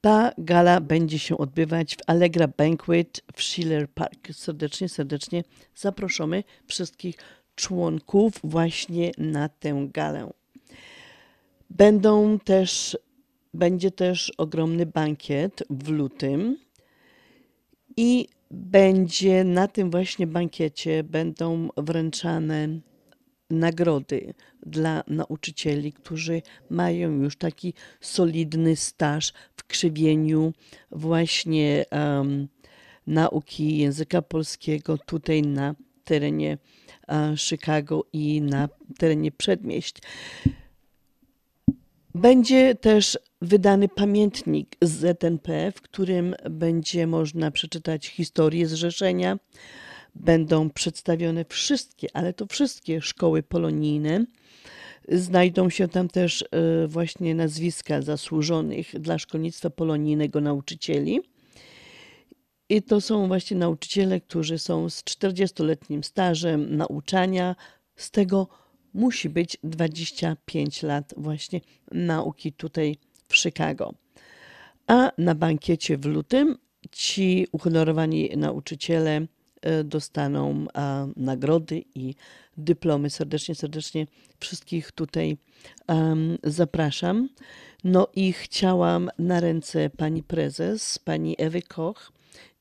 [0.00, 4.28] Ta gala będzie się odbywać w Allegra Banquet w Schiller Park.
[4.32, 5.44] Serdecznie, serdecznie
[5.74, 7.16] zaproszamy wszystkich
[7.54, 10.30] członków właśnie na tę galę.
[11.70, 12.98] Będą też,
[13.54, 16.56] będzie też ogromny bankiet w lutym
[17.96, 22.68] i będzie na tym właśnie bankiecie będą wręczane
[23.50, 24.34] nagrody
[24.66, 30.52] dla nauczycieli, którzy mają już taki solidny staż w krzywieniu
[30.90, 32.48] właśnie em,
[33.06, 35.74] nauki języka polskiego tutaj na
[36.04, 36.58] terenie
[37.08, 38.68] e, Chicago i na
[38.98, 39.96] terenie przedmieść.
[42.14, 49.38] Będzie też wydany pamiętnik z ZNP, w którym będzie można przeczytać historię zrzeszenia.
[50.14, 54.24] Będą przedstawione wszystkie, ale to wszystkie szkoły polonijne.
[55.08, 61.20] Znajdą się tam też e, właśnie nazwiska zasłużonych dla szkolnictwa polonijnego nauczycieli.
[62.68, 67.56] I to są właśnie nauczyciele, którzy są z 40-letnim stażem nauczania.
[67.96, 68.48] Z tego
[68.94, 71.60] musi być 25 lat właśnie
[71.92, 72.96] nauki tutaj
[73.28, 73.94] w Chicago.
[74.86, 76.58] A na bankiecie w lutym
[76.92, 79.26] ci uhonorowani nauczyciele
[79.84, 82.14] dostaną a, nagrody i
[82.56, 83.10] dyplomy.
[83.10, 84.06] Serdecznie, serdecznie
[84.40, 85.36] wszystkich tutaj
[86.44, 87.28] zapraszam.
[87.84, 92.12] No i chciałam na ręce pani prezes, pani Ewy Koch,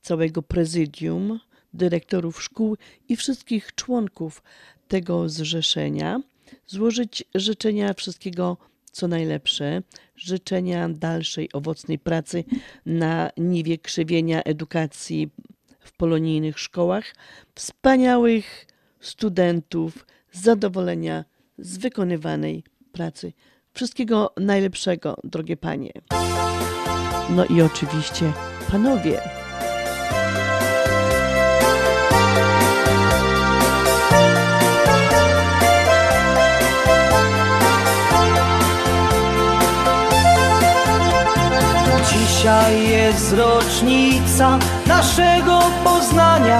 [0.01, 1.39] całego prezydium,
[1.73, 2.77] dyrektorów szkół
[3.09, 4.43] i wszystkich członków
[4.87, 6.21] tego zrzeszenia
[6.67, 8.57] złożyć życzenia wszystkiego
[8.91, 9.81] co najlepsze,
[10.15, 12.43] życzenia dalszej owocnej pracy
[12.85, 15.29] na niwie krzywienia edukacji
[15.89, 17.15] w polonijnych szkołach,
[17.55, 18.67] wspaniałych
[18.99, 21.25] studentów, zadowolenia
[21.57, 23.33] z wykonywanej pracy.
[23.73, 25.91] Wszystkiego najlepszego, drogie panie.
[27.29, 28.33] No i oczywiście
[28.71, 29.38] panowie.
[42.39, 46.59] Dzisiaj jest rocznica naszego poznania.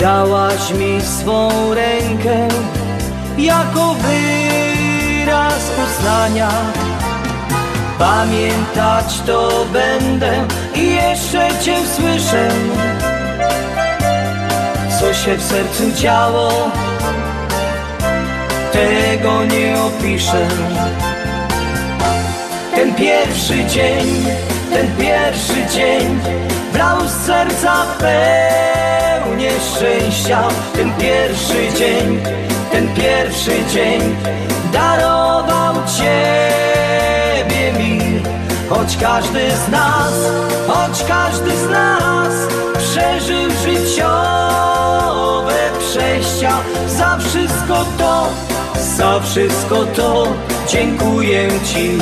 [0.00, 2.48] Dałaś mi swą rękę
[3.38, 6.50] jako wyraz uznania.
[7.98, 12.48] Pamiętać to będę i jeszcze Cię słyszę.
[15.00, 16.70] Co się w sercu działo,
[18.72, 20.48] tego nie opiszę.
[22.78, 24.26] Ten pierwszy dzień,
[24.72, 26.20] ten pierwszy dzień
[26.72, 30.42] Brał z serca pełnię szczęścia.
[30.74, 32.20] Ten pierwszy dzień,
[32.72, 34.16] ten pierwszy dzień
[34.72, 38.22] Darował Ciebie mi
[38.68, 40.14] Choć każdy z nas,
[40.66, 42.32] choć każdy z nas
[42.78, 43.98] Przeżył życiowe
[45.78, 46.58] przejścia.
[46.88, 48.28] Za wszystko to,
[48.96, 50.26] za wszystko to
[50.68, 51.98] Dziękuję Ci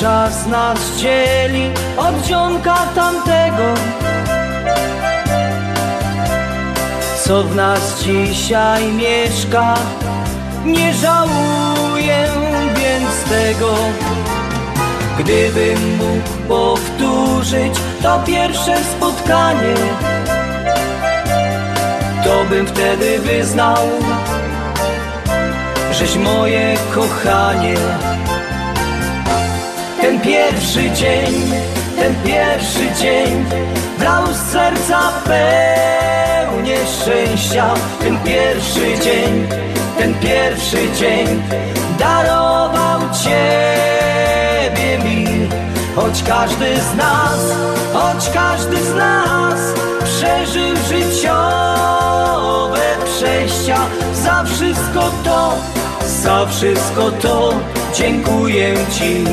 [0.00, 3.74] czas nas dzieli od dzionka tamtego.
[7.24, 9.74] Co w nas dzisiaj mieszka
[10.64, 12.26] Nie żałuję
[12.76, 13.74] więc tego.
[15.18, 19.74] Gdybym mógł powtórzyć to pierwsze spotkanie
[22.24, 23.88] To bym wtedy wyznał
[25.92, 27.76] Żeś moje kochanie
[30.64, 31.52] pierwszy dzień,
[31.96, 33.44] ten pierwszy dzień
[33.98, 37.74] Brał z serca pełnię szczęścia.
[38.00, 39.48] Ten pierwszy dzień,
[39.98, 41.42] ten pierwszy dzień
[41.98, 45.48] Darował Ciebie mi
[45.96, 47.40] Choć każdy z nas,
[47.92, 49.60] choć każdy z nas
[50.04, 51.36] Przeżył życiowe
[53.04, 53.78] przejścia.
[54.14, 55.54] Za wszystko to,
[56.22, 57.54] za wszystko to
[57.94, 59.24] Dziękuję Ci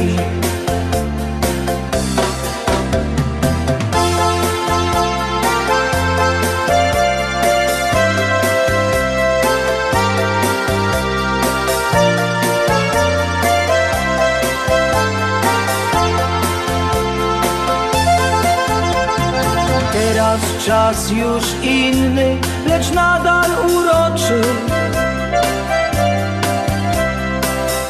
[20.66, 24.42] czas już inny, lecz nadal uroczy.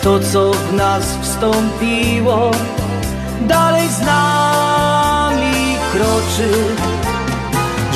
[0.02, 2.52] To co w nas wstąpiło,
[3.42, 6.52] dalej z nami kroczy.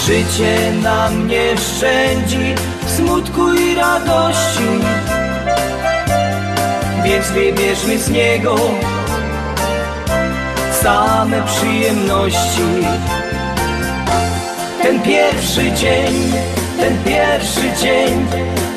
[0.06, 2.56] Życie nam nie szczędzi
[2.88, 4.70] smutku i radości
[7.04, 8.56] Więc wybierzmy z niego
[10.82, 12.62] same przyjemności
[14.86, 16.34] ten pierwszy dzień,
[16.80, 18.28] ten pierwszy dzień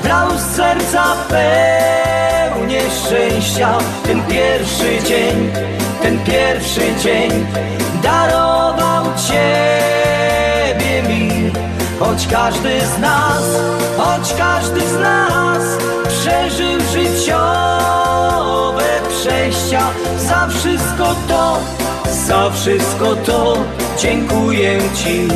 [0.03, 3.79] Brał z serca pełnię szczęścia.
[4.07, 5.53] Ten pierwszy dzień,
[6.03, 7.47] ten pierwszy dzień
[8.03, 11.53] Darował Ciebie mi
[12.01, 13.43] Choć każdy z nas,
[13.97, 15.63] choć każdy z nas
[16.09, 17.29] Przeżył życiowe
[19.09, 19.91] przejścia.
[20.19, 21.59] Za wszystko to,
[22.27, 23.57] za wszystko to
[23.99, 25.29] Dziękuję Ci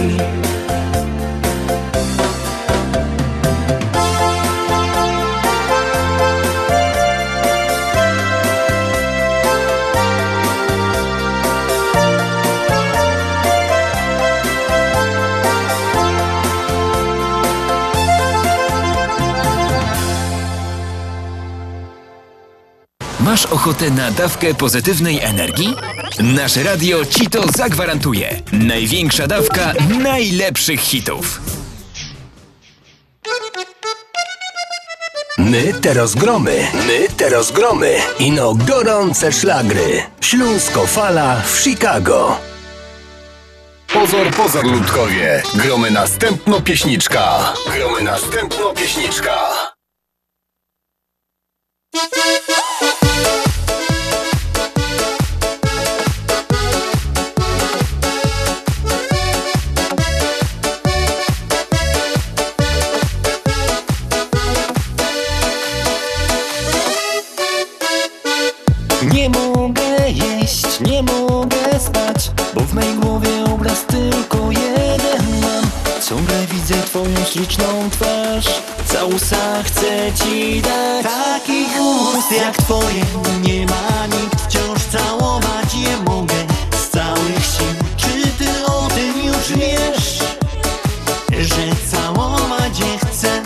[23.52, 25.74] ochotę na dawkę pozytywnej energii?
[26.20, 28.40] Nasze radio ci to zagwarantuje.
[28.52, 29.72] Największa dawka
[30.02, 31.40] najlepszych hitów.
[35.38, 37.96] My te rozgromy, my te rozgromy.
[38.18, 40.02] Ino gorące szlagry.
[40.20, 42.36] Śląsko fala w Chicago.
[43.92, 45.42] Pozor, pozor, ludkowie.
[45.54, 47.52] Gromy następno pieśniczka.
[47.76, 49.71] Gromy następno pieśniczka.
[51.92, 52.00] Nie
[69.30, 75.64] mogę jeść, nie mogę spać Bo w mej głowie obraz tylko jeden mam.
[76.08, 76.41] Ciągle
[76.92, 78.46] twoją śliczną twarz
[78.86, 83.04] Całusa chcę ci dać Takich ust jak twoje
[83.42, 86.34] nie ma nikt Wciąż całować je mogę
[86.76, 87.66] z całych sił
[87.96, 90.18] Czy ty o tym już wiesz?
[91.40, 93.42] Że całować je chcę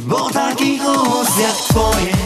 [0.00, 2.21] Bo takich ust jak twoje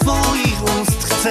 [0.00, 1.30] twoich ust chcę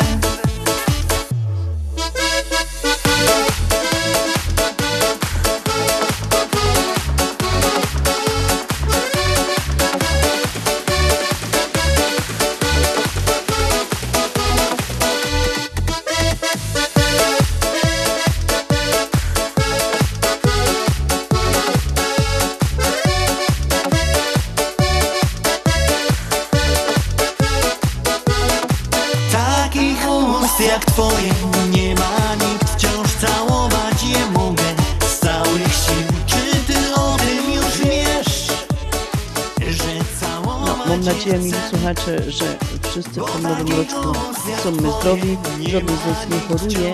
[45.10, 45.38] zdrowi,
[45.69, 46.94] żaden z nas nie choruje,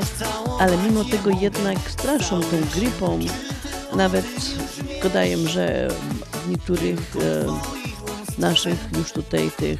[0.59, 3.19] ale mimo tego jednak straszą tą grypą.
[3.95, 4.25] Nawet
[5.03, 5.87] gadają, że
[6.31, 9.79] w niektórych e, naszych już tutaj tych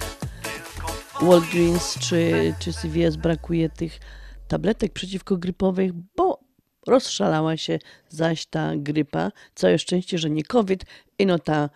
[1.22, 4.00] Walgreens czy, czy CVS brakuje tych
[4.48, 6.40] tabletek przeciwkogrypowych, bo
[6.88, 7.80] rozszalała się
[8.10, 9.32] zaś ta grypa.
[9.56, 10.86] Całe szczęście, że nie COVID,
[11.20, 11.70] ino ta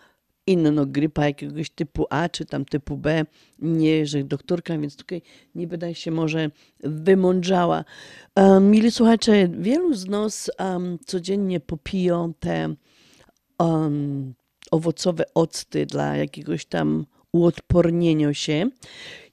[0.49, 3.25] inna grypa jakiegoś typu A czy tam typu B,
[3.59, 5.21] nie, że doktorka, więc tutaj
[5.55, 6.51] nie wydaje się może
[6.83, 7.85] wymądrzała.
[8.35, 12.75] Um, mili słuchacze, wielu z nas um, codziennie popiją te
[13.59, 14.33] um,
[14.71, 18.69] owocowe octy dla jakiegoś tam uodpornienia się.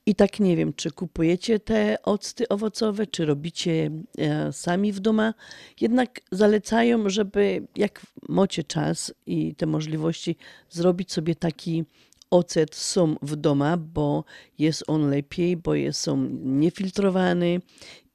[0.08, 5.32] I tak nie wiem, czy kupujecie te octy owocowe, czy robicie e, sami w domu.
[5.80, 10.36] Jednak zalecają, żeby jak macie czas i te możliwości,
[10.70, 11.84] zrobić sobie taki
[12.30, 14.24] ocet są w domu, bo
[14.58, 17.60] jest on lepiej, bo jest on niefiltrowany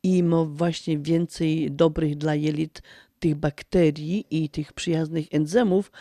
[0.04, 2.82] i ma właśnie więcej dobrych dla jelit
[3.20, 5.92] tych bakterii i tych przyjaznych enzymów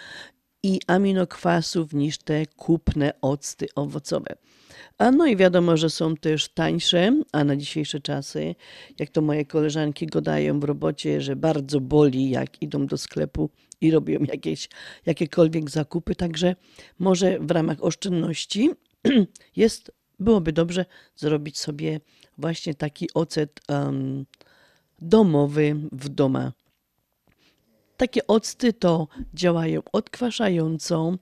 [0.63, 4.37] i aminokwasów niż te kupne octy owocowe.
[5.01, 8.55] A no i wiadomo, że są też tańsze, a na dzisiejsze czasy,
[8.99, 13.51] jak to moje koleżanki gadają w robocie, że bardzo boli, jak idą do sklepu
[13.81, 14.69] i robią jakieś,
[15.07, 16.15] jakiekolwiek zakupy.
[16.15, 16.57] Także
[16.99, 18.71] może w ramach oszczędności
[19.57, 20.85] jest, byłoby dobrze
[21.17, 22.01] zrobić sobie
[22.39, 24.27] właśnie taki ocet um,
[24.99, 26.51] domowy w domu.
[27.97, 31.17] Takie octy to działają odkwaszająco,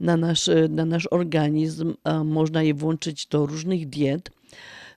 [0.00, 1.94] na nasz, na nasz organizm.
[2.24, 4.30] Można je włączyć do różnych diet.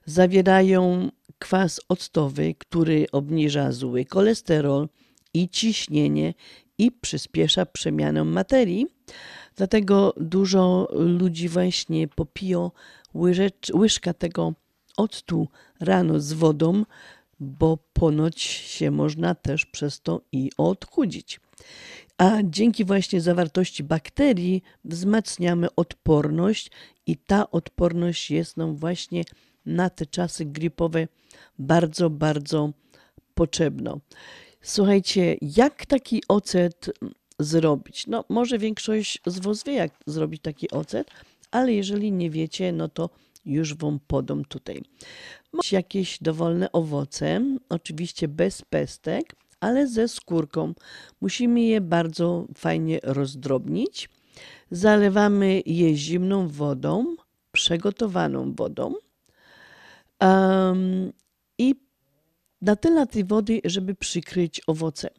[0.04, 4.88] Zawierają kwas octowy, który obniża zły cholesterol
[5.34, 6.34] i ciśnienie
[6.78, 8.86] i przyspiesza przemianę materii.
[9.56, 12.70] Dlatego dużo ludzi właśnie popiją
[13.14, 14.54] łyżecz, łyżka tego
[14.96, 15.48] octu
[15.80, 16.84] rano z wodą,
[17.40, 21.40] bo ponoć się można też przez to i odchudzić.
[22.20, 26.70] A dzięki właśnie zawartości bakterii wzmacniamy odporność
[27.06, 29.24] i ta odporność jest nam właśnie
[29.66, 31.08] na te czasy gripowe
[31.58, 32.72] bardzo, bardzo
[33.34, 33.96] potrzebna.
[34.62, 36.90] Słuchajcie, jak taki ocet
[37.38, 38.06] zrobić?
[38.06, 41.10] No, może większość z Was wie, jak zrobić taki ocet,
[41.50, 43.10] ale jeżeli nie wiecie, no to
[43.44, 44.82] już Wam podam tutaj.
[45.52, 50.74] Macie jakieś dowolne owoce, oczywiście bez pestek, ale ze skórką.
[51.20, 54.08] Musimy je bardzo fajnie rozdrobnić.
[54.70, 57.16] Zalewamy je zimną wodą,
[57.52, 58.94] przygotowaną wodą
[60.20, 61.12] um,
[61.58, 61.74] i
[62.62, 65.10] na tyle tej wody, żeby przykryć owoce.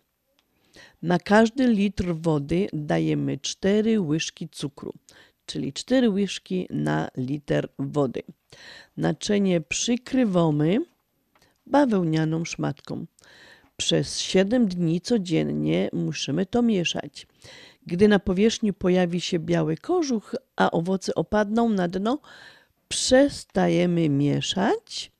[1.02, 4.94] Na każdy litr wody dajemy 4 łyżki cukru,
[5.46, 8.24] czyli 4 łyżki na liter wody.
[8.98, 10.78] Naczynie przykrywamy
[11.66, 13.06] bawełnianą szmatką.
[13.82, 17.28] Przez 7 dni codziennie musimy to mieszać.
[17.86, 22.20] Gdy na powierzchni pojawi się biały kożuch, a owoce opadną na dno,
[22.88, 25.12] przestajemy mieszać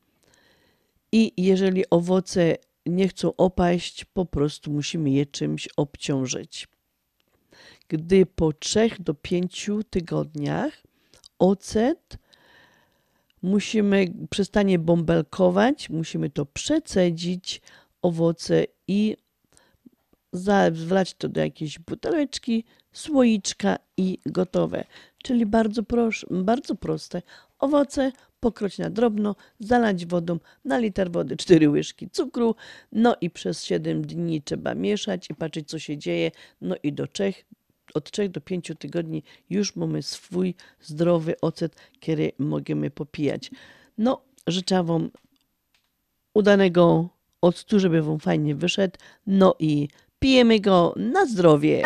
[1.12, 2.56] i jeżeli owoce
[2.86, 6.68] nie chcą opaść, po prostu musimy je czymś obciążyć.
[7.88, 10.84] Gdy po 3 do 5 tygodniach
[11.40, 12.18] ocet
[13.42, 17.62] musimy przestanie bąbelkować, musimy to przecedzić,
[18.02, 19.18] owoce i
[20.72, 22.64] wlać to do jakiejś buteleczki,
[22.94, 24.84] słoiczka i gotowe.
[25.24, 27.22] Czyli bardzo, prosz, bardzo proste.
[27.60, 32.56] Owoce pokroć na drobno, zalać wodą, na liter wody 4 łyżki cukru,
[32.92, 37.08] no i przez 7 dni trzeba mieszać i patrzeć co się dzieje, no i do
[37.08, 37.34] 3,
[37.94, 43.52] od 3 do 5 tygodni już mamy swój zdrowy ocet, który możemy popijać.
[43.98, 45.12] No, życzę Wam
[46.34, 47.10] udanego
[47.42, 48.98] octu, żeby Wam fajnie wyszedł,
[49.28, 49.88] no i
[50.20, 51.84] pijemy go na zdrowie.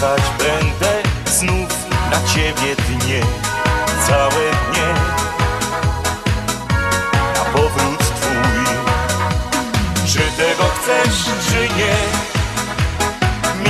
[0.00, 3.20] Czekać będę znów na ciebie dnie
[4.06, 4.94] Całe dnie
[7.34, 8.64] Na powrót twój
[10.06, 11.96] Czy tego chcesz, czy nie?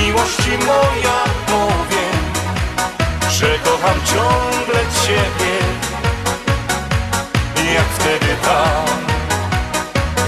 [0.01, 2.23] Miłości moja powiem,
[3.31, 5.59] że kocham ciągle Ciebie,
[7.75, 8.85] jak wtedy tam,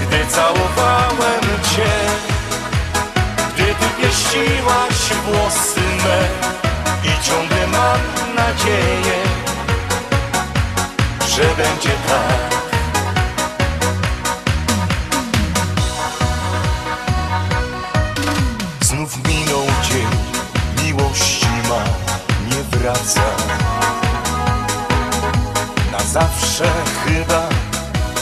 [0.01, 1.41] gdy całowałem
[1.75, 1.91] Cię,
[3.53, 6.27] gdy Ty pieściłaś włosy me
[7.03, 7.99] i ciągle mam
[8.35, 9.17] nadzieję,
[11.29, 12.61] że będzie tak.
[18.81, 20.07] Znów minął dzień,
[20.85, 21.83] miłości ma,
[22.55, 23.21] nie wraca.
[25.91, 26.71] Na zawsze
[27.05, 27.49] chyba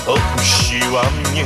[0.07, 1.45] opuściła mnie.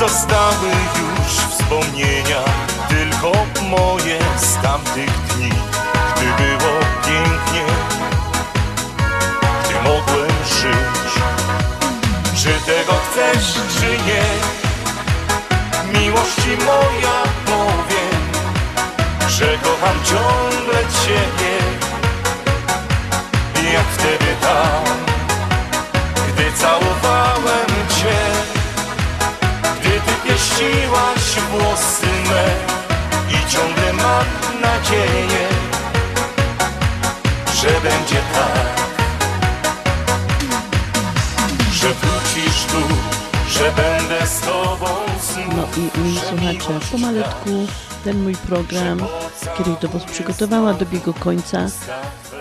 [0.00, 2.63] Zostały już wspomnienia,
[2.94, 3.32] tylko
[3.70, 5.50] moje z tamtych dni
[6.16, 7.66] Gdy było pięknie,
[9.64, 10.30] gdy mogłem
[10.60, 11.12] żyć.
[12.42, 14.24] Czy tego chcesz, czy nie?
[16.00, 18.22] Miłości moja powiem,
[19.28, 21.56] że kocham ciągle Ciebie,
[23.72, 24.84] jak wtedy tam,
[26.28, 28.18] gdy całowałem Cię,
[29.80, 32.83] gdy Ty pieściłaś włosy me
[33.54, 34.24] ciągle mam
[34.60, 35.48] nadzieję,
[37.54, 38.84] że będzie tak,
[41.72, 42.80] że wrócisz tu,
[43.48, 44.86] że będę z Tobą
[45.22, 45.54] znów.
[45.56, 47.66] No i mili słuchacze, pomalutku
[48.04, 48.98] ten mój program,
[49.54, 51.66] który do Was przygotowała, dobiegł końca.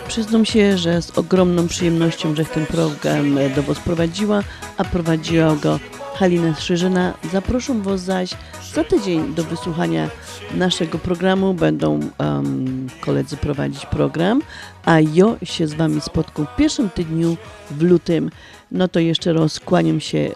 [0.08, 4.44] Przyznam się, że z ogromną przyjemnością, że ten program do Was prowadziła,
[4.78, 5.80] a prowadziła go
[6.16, 7.14] Halina Strzyżyna.
[7.32, 8.30] Zaproszę Was zaś
[8.74, 10.10] za tydzień do wysłuchania
[10.56, 11.54] naszego programu.
[11.54, 14.42] Będą um, koledzy prowadzić program,
[14.86, 17.38] a ja się z Wami spotkam w pierwszym tygodniu
[17.72, 18.30] w lutym.
[18.72, 20.32] No to jeszcze raz kłaniam się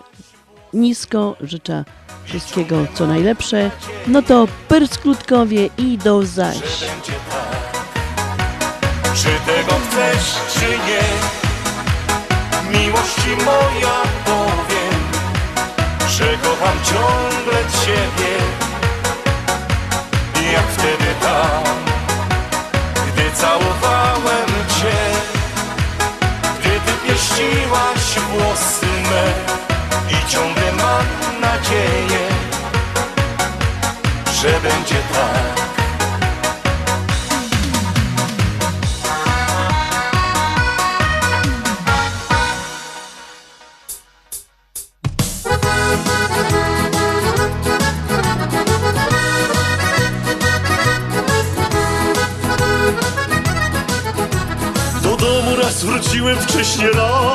[0.73, 1.83] nisko, życzę
[2.23, 3.71] wszystkiego co najlepsze.
[4.07, 6.57] No to persklutkowie i do zaś.
[9.15, 11.03] Czy tego chcesz, czy nie?
[12.79, 15.01] Miłości moja powiem,
[16.09, 18.37] że kocham ciągle Ciebie.
[20.53, 21.63] Jak wtedy tam,
[23.13, 24.47] gdy całowałem
[24.81, 24.97] Cię,
[26.59, 29.66] gdy Ty pieściłaś włosy me
[30.09, 31.05] i ciągle mam
[31.41, 32.27] nadzieję,
[34.41, 35.67] że będzie tak.
[55.03, 57.26] Do domu raz wróciłem wcześnie rano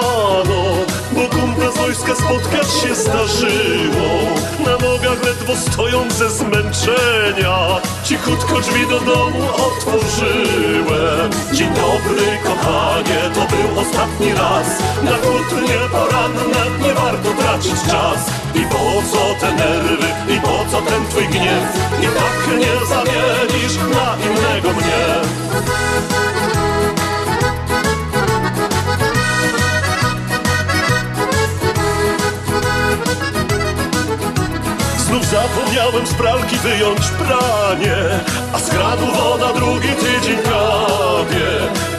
[2.81, 4.11] się zdarzyło.
[4.59, 7.57] Na nogach ledwo stoją ze zmęczenia.
[8.05, 11.31] Cichutko drzwi do domu otworzyłem.
[11.53, 14.67] Dzień dobry kochanie, to był ostatni raz.
[15.03, 18.31] Na kłótnie poranne nie warto tracić czas.
[18.55, 21.65] I po co te nerwy, i po co ten twój gniew?
[22.03, 25.03] I tak nie zamienisz na innego mnie
[35.33, 37.97] zapomniałem z pralki wyjąć pranie
[38.53, 41.49] A z kranu woda drugi tydzień prawie.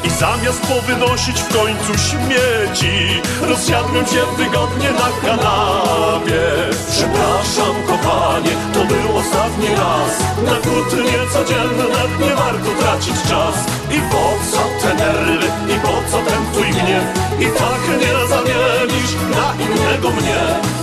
[0.03, 6.43] I zamiast powynosić w końcu śmieci Rozsiadłem się wygodnie na kanapie.
[6.91, 10.13] Przepraszam kochanie, to był ostatni raz.
[10.49, 11.85] Na kłótnie codzienne
[12.19, 13.55] nie warto tracić czas.
[13.91, 17.05] I po co te nerwy, i po co ten twój gniew?
[17.39, 20.73] I tak nie zamienisz na innego mnie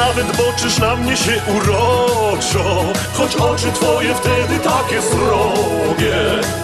[0.00, 6.16] nawet boczysz na mnie się uroczo Choć oczy twoje wtedy takie srogie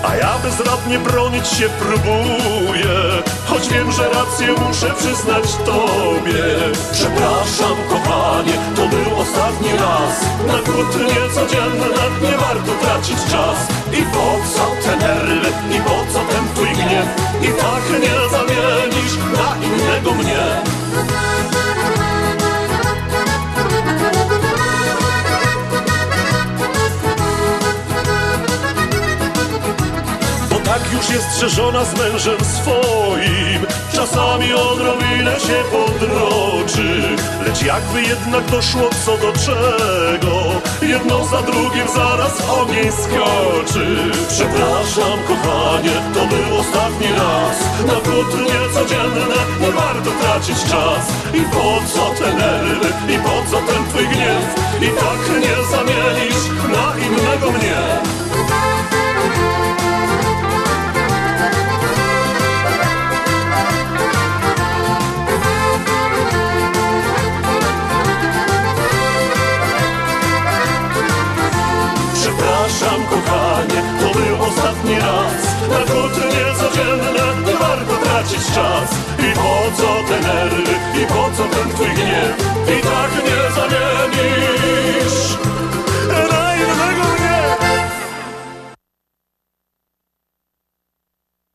[0.03, 2.95] A ja bezradnie bronić się próbuję.
[3.47, 6.45] Choć wiem, że rację muszę przyznać tobie.
[6.93, 10.15] Przepraszam kochanie, to był ostatni raz.
[10.47, 11.87] Na kłótnie codzienne
[12.23, 13.59] nie warto tracić czas.
[13.93, 17.07] I po co te nerwy, i po co ten twój gniew?
[17.43, 20.77] I tak nie zamienisz na innego mnie
[30.93, 33.67] już jest, że żona z mężem swoim.
[33.93, 37.03] Czasami odrobinę się podroczy.
[37.47, 40.47] Lecz jakby jednak doszło co do czego
[40.83, 44.11] Jedno za drugim zaraz ogień skoczy.
[44.29, 47.57] Przepraszam kochanie, to był ostatni raz.
[47.87, 51.05] Na kłótnie codzienne nie warto tracić czas.
[51.35, 54.55] I po co te nerwy, i po co ten twój gniew?
[54.83, 58.26] I tak nie zamienisz na innego mnie
[76.77, 78.91] codzienne, nie warto tracić czas.
[79.19, 80.73] I po co te nerwy,
[81.03, 82.37] i po co ten twój gniew,
[82.79, 85.37] i tak nie zamienisz.